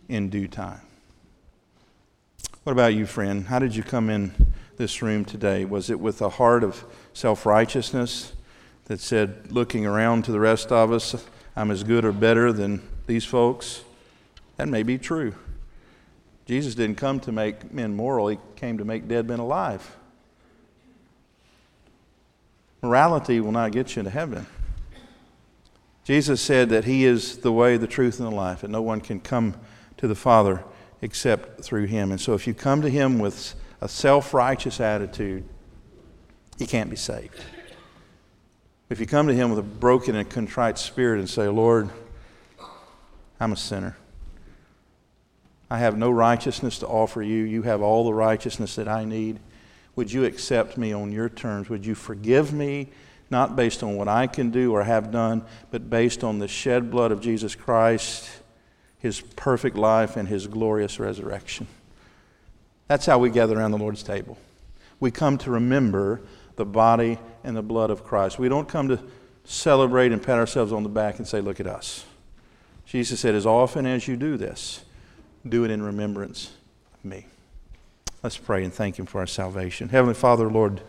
in 0.08 0.28
due 0.28 0.48
time. 0.48 0.80
What 2.64 2.72
about 2.72 2.94
you, 2.94 3.06
friend? 3.06 3.46
How 3.46 3.58
did 3.58 3.74
you 3.74 3.82
come 3.82 4.10
in 4.10 4.34
this 4.76 5.02
room 5.02 5.24
today? 5.24 5.64
Was 5.64 5.88
it 5.90 5.98
with 5.98 6.20
a 6.20 6.28
heart 6.28 6.62
of 6.64 6.84
self 7.12 7.46
righteousness 7.46 8.32
that 8.84 9.00
said, 9.00 9.52
looking 9.52 9.86
around 9.86 10.24
to 10.24 10.32
the 10.32 10.40
rest 10.40 10.72
of 10.72 10.92
us, 10.92 11.24
I'm 11.56 11.70
as 11.70 11.84
good 11.84 12.04
or 12.04 12.12
better 12.12 12.52
than 12.52 12.82
these 13.06 13.24
folks? 13.24 13.82
That 14.56 14.68
may 14.68 14.82
be 14.82 14.98
true. 14.98 15.34
Jesus 16.44 16.74
didn't 16.74 16.96
come 16.96 17.20
to 17.20 17.32
make 17.32 17.72
men 17.72 17.94
moral, 17.94 18.28
he 18.28 18.38
came 18.56 18.78
to 18.78 18.84
make 18.84 19.06
dead 19.06 19.28
men 19.28 19.38
alive. 19.38 19.96
Morality 22.82 23.40
will 23.40 23.52
not 23.52 23.72
get 23.72 23.94
you 23.94 24.00
into 24.00 24.10
heaven. 24.10 24.46
Jesus 26.10 26.40
said 26.40 26.70
that 26.70 26.86
He 26.86 27.04
is 27.04 27.36
the 27.36 27.52
way, 27.52 27.76
the 27.76 27.86
truth, 27.86 28.18
and 28.18 28.26
the 28.26 28.34
life, 28.34 28.64
and 28.64 28.72
no 28.72 28.82
one 28.82 29.00
can 29.00 29.20
come 29.20 29.54
to 29.96 30.08
the 30.08 30.16
Father 30.16 30.64
except 31.02 31.62
through 31.62 31.84
Him. 31.84 32.10
And 32.10 32.20
so 32.20 32.34
if 32.34 32.48
you 32.48 32.52
come 32.52 32.82
to 32.82 32.90
Him 32.90 33.20
with 33.20 33.54
a 33.80 33.88
self 33.88 34.34
righteous 34.34 34.80
attitude, 34.80 35.44
you 36.58 36.66
can't 36.66 36.90
be 36.90 36.96
saved. 36.96 37.40
If 38.88 38.98
you 38.98 39.06
come 39.06 39.28
to 39.28 39.32
Him 39.32 39.50
with 39.50 39.60
a 39.60 39.62
broken 39.62 40.16
and 40.16 40.28
contrite 40.28 40.78
spirit 40.78 41.20
and 41.20 41.30
say, 41.30 41.46
Lord, 41.46 41.88
I'm 43.38 43.52
a 43.52 43.56
sinner. 43.56 43.96
I 45.70 45.78
have 45.78 45.96
no 45.96 46.10
righteousness 46.10 46.80
to 46.80 46.88
offer 46.88 47.22
you. 47.22 47.44
You 47.44 47.62
have 47.62 47.82
all 47.82 48.04
the 48.04 48.14
righteousness 48.14 48.74
that 48.74 48.88
I 48.88 49.04
need. 49.04 49.38
Would 49.94 50.10
you 50.10 50.24
accept 50.24 50.76
me 50.76 50.92
on 50.92 51.12
your 51.12 51.28
terms? 51.28 51.68
Would 51.68 51.86
you 51.86 51.94
forgive 51.94 52.52
me? 52.52 52.88
Not 53.30 53.56
based 53.56 53.82
on 53.82 53.96
what 53.96 54.08
I 54.08 54.26
can 54.26 54.50
do 54.50 54.72
or 54.72 54.82
have 54.82 55.10
done, 55.10 55.44
but 55.70 55.88
based 55.88 56.24
on 56.24 56.38
the 56.38 56.48
shed 56.48 56.90
blood 56.90 57.12
of 57.12 57.20
Jesus 57.20 57.54
Christ, 57.54 58.28
his 58.98 59.20
perfect 59.20 59.76
life, 59.76 60.16
and 60.16 60.28
his 60.28 60.46
glorious 60.46 60.98
resurrection. 60.98 61.66
That's 62.88 63.06
how 63.06 63.18
we 63.18 63.30
gather 63.30 63.56
around 63.56 63.70
the 63.70 63.78
Lord's 63.78 64.02
table. 64.02 64.36
We 64.98 65.10
come 65.10 65.38
to 65.38 65.50
remember 65.50 66.20
the 66.56 66.64
body 66.64 67.18
and 67.44 67.56
the 67.56 67.62
blood 67.62 67.90
of 67.90 68.04
Christ. 68.04 68.38
We 68.38 68.48
don't 68.48 68.68
come 68.68 68.88
to 68.88 69.00
celebrate 69.44 70.12
and 70.12 70.22
pat 70.22 70.38
ourselves 70.38 70.72
on 70.72 70.82
the 70.82 70.88
back 70.88 71.18
and 71.18 71.26
say, 71.26 71.40
Look 71.40 71.60
at 71.60 71.66
us. 71.66 72.04
Jesus 72.84 73.20
said, 73.20 73.34
As 73.34 73.46
often 73.46 73.86
as 73.86 74.08
you 74.08 74.16
do 74.16 74.36
this, 74.36 74.84
do 75.48 75.64
it 75.64 75.70
in 75.70 75.82
remembrance 75.82 76.50
of 76.92 77.04
me. 77.04 77.26
Let's 78.22 78.36
pray 78.36 78.64
and 78.64 78.72
thank 78.72 78.98
Him 78.98 79.06
for 79.06 79.20
our 79.20 79.26
salvation. 79.26 79.88
Heavenly 79.88 80.14
Father, 80.14 80.50
Lord, 80.50 80.82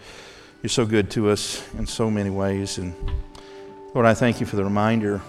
you're 0.62 0.70
so 0.70 0.86
good 0.86 1.10
to 1.10 1.30
us 1.30 1.68
in 1.76 1.88
so 1.88 2.12
many 2.12 2.30
ways. 2.30 2.78
And 2.78 2.94
Lord, 3.96 4.06
I 4.06 4.14
thank 4.14 4.40
you 4.40 4.46
for 4.46 4.58
the 4.58 4.64
reminder 4.64 5.20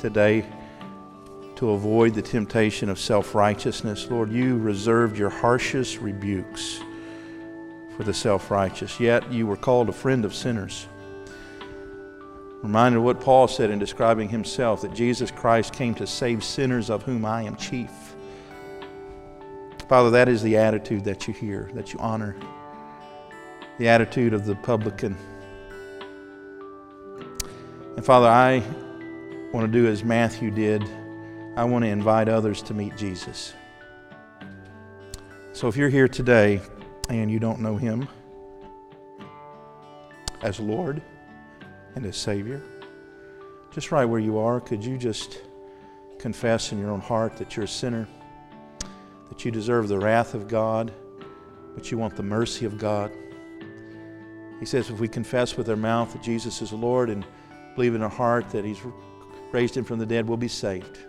today 0.00 0.44
to 1.56 1.70
avoid 1.70 2.14
the 2.14 2.22
temptation 2.22 2.88
of 2.88 2.98
self 2.98 3.36
righteousness. 3.36 4.10
Lord, 4.10 4.32
you 4.32 4.58
reserved 4.58 5.16
your 5.16 5.30
harshest 5.30 6.00
rebukes 6.00 6.80
for 7.96 8.02
the 8.02 8.12
self 8.12 8.50
righteous, 8.50 8.98
yet 8.98 9.30
you 9.32 9.46
were 9.46 9.56
called 9.56 9.88
a 9.88 9.92
friend 9.92 10.24
of 10.24 10.34
sinners. 10.34 10.88
Reminded 12.64 12.98
of 12.98 13.04
what 13.04 13.20
Paul 13.20 13.46
said 13.46 13.70
in 13.70 13.78
describing 13.78 14.28
himself 14.28 14.82
that 14.82 14.92
Jesus 14.92 15.30
Christ 15.30 15.72
came 15.72 15.94
to 15.94 16.06
save 16.06 16.42
sinners, 16.42 16.90
of 16.90 17.04
whom 17.04 17.24
I 17.24 17.42
am 17.42 17.54
chief. 17.56 17.90
Father, 19.88 20.10
that 20.10 20.28
is 20.28 20.42
the 20.42 20.56
attitude 20.56 21.04
that 21.04 21.28
you 21.28 21.34
hear, 21.34 21.70
that 21.74 21.92
you 21.92 21.98
honor 22.00 22.34
the 23.78 23.88
attitude 23.88 24.32
of 24.32 24.46
the 24.46 24.54
publican. 24.56 25.16
And 27.96 28.04
Father, 28.04 28.28
I 28.28 28.62
want 29.52 29.66
to 29.66 29.72
do 29.72 29.86
as 29.86 30.04
Matthew 30.04 30.50
did. 30.50 30.84
I 31.56 31.64
want 31.64 31.84
to 31.84 31.88
invite 31.88 32.28
others 32.28 32.62
to 32.62 32.74
meet 32.74 32.96
Jesus. 32.96 33.54
So 35.52 35.68
if 35.68 35.76
you're 35.76 35.88
here 35.88 36.08
today 36.08 36.60
and 37.08 37.30
you 37.30 37.38
don't 37.38 37.60
know 37.60 37.76
Him 37.76 38.08
as 40.42 40.58
Lord 40.58 41.00
and 41.94 42.04
as 42.04 42.16
Savior, 42.16 42.60
just 43.70 43.92
right 43.92 44.04
where 44.04 44.20
you 44.20 44.38
are, 44.38 44.60
could 44.60 44.84
you 44.84 44.98
just 44.98 45.38
confess 46.18 46.72
in 46.72 46.78
your 46.78 46.90
own 46.90 47.00
heart 47.00 47.36
that 47.36 47.56
you're 47.56 47.66
a 47.66 47.68
sinner, 47.68 48.08
that 49.28 49.44
you 49.44 49.50
deserve 49.50 49.88
the 49.88 49.98
wrath 49.98 50.34
of 50.34 50.48
God, 50.48 50.92
but 51.74 51.90
you 51.90 51.98
want 51.98 52.16
the 52.16 52.22
mercy 52.22 52.66
of 52.66 52.78
God? 52.78 53.12
He 54.64 54.68
says 54.68 54.88
if 54.88 54.98
we 54.98 55.08
confess 55.08 55.58
with 55.58 55.68
our 55.68 55.76
mouth 55.76 56.14
that 56.14 56.22
Jesus 56.22 56.62
is 56.62 56.72
Lord 56.72 57.10
and 57.10 57.26
believe 57.74 57.94
in 57.94 58.00
our 58.00 58.08
heart 58.08 58.48
that 58.48 58.64
He's 58.64 58.80
raised 59.52 59.76
Him 59.76 59.84
from 59.84 59.98
the 59.98 60.06
dead, 60.06 60.26
we'll 60.26 60.38
be 60.38 60.48
saved. 60.48 61.00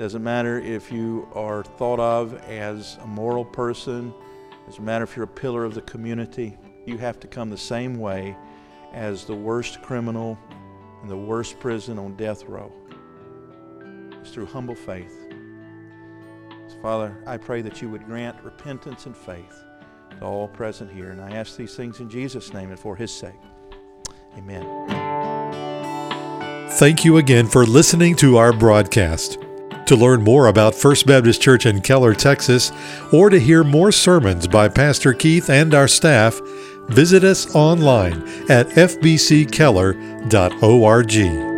Doesn't 0.00 0.24
matter 0.24 0.58
if 0.58 0.90
you 0.90 1.28
are 1.32 1.62
thought 1.62 2.00
of 2.00 2.34
as 2.48 2.98
a 3.02 3.06
moral 3.06 3.44
person, 3.44 4.12
doesn't 4.66 4.84
matter 4.84 5.04
if 5.04 5.14
you're 5.14 5.26
a 5.26 5.28
pillar 5.28 5.64
of 5.64 5.74
the 5.74 5.82
community. 5.82 6.58
you 6.86 6.98
have 6.98 7.20
to 7.20 7.28
come 7.28 7.50
the 7.50 7.56
same 7.56 8.00
way 8.00 8.36
as 8.92 9.24
the 9.26 9.36
worst 9.36 9.80
criminal 9.80 10.36
in 11.04 11.08
the 11.08 11.16
worst 11.16 11.60
prison 11.60 12.00
on 12.00 12.16
death 12.16 12.42
row. 12.46 12.72
It's 14.20 14.32
through 14.32 14.46
humble 14.46 14.74
faith. 14.74 15.16
So 16.66 16.80
Father, 16.82 17.16
I 17.28 17.36
pray 17.36 17.62
that 17.62 17.80
you 17.80 17.88
would 17.90 18.04
grant 18.06 18.42
repentance 18.42 19.06
and 19.06 19.16
faith 19.16 19.62
all 20.24 20.48
present 20.48 20.90
here. 20.90 21.10
And 21.10 21.20
I 21.20 21.32
ask 21.32 21.56
these 21.56 21.76
things 21.76 22.00
in 22.00 22.08
Jesus' 22.08 22.52
name 22.52 22.70
and 22.70 22.78
for 22.78 22.96
his 22.96 23.12
sake. 23.12 23.40
Amen. 24.36 24.64
Thank 26.72 27.04
you 27.04 27.18
again 27.18 27.46
for 27.46 27.64
listening 27.64 28.16
to 28.16 28.36
our 28.36 28.52
broadcast. 28.52 29.38
To 29.86 29.94
learn 29.96 30.22
more 30.22 30.48
about 30.48 30.74
First 30.74 31.06
Baptist 31.06 31.40
Church 31.42 31.66
in 31.66 31.82
Keller, 31.82 32.14
Texas, 32.14 32.72
or 33.12 33.30
to 33.30 33.38
hear 33.38 33.62
more 33.62 33.92
sermons 33.92 34.48
by 34.48 34.68
Pastor 34.68 35.12
Keith 35.12 35.48
and 35.50 35.74
our 35.74 35.86
staff, 35.86 36.40
visit 36.88 37.22
us 37.22 37.54
online 37.54 38.22
at 38.50 38.66
fbckeller.org. 38.68 41.53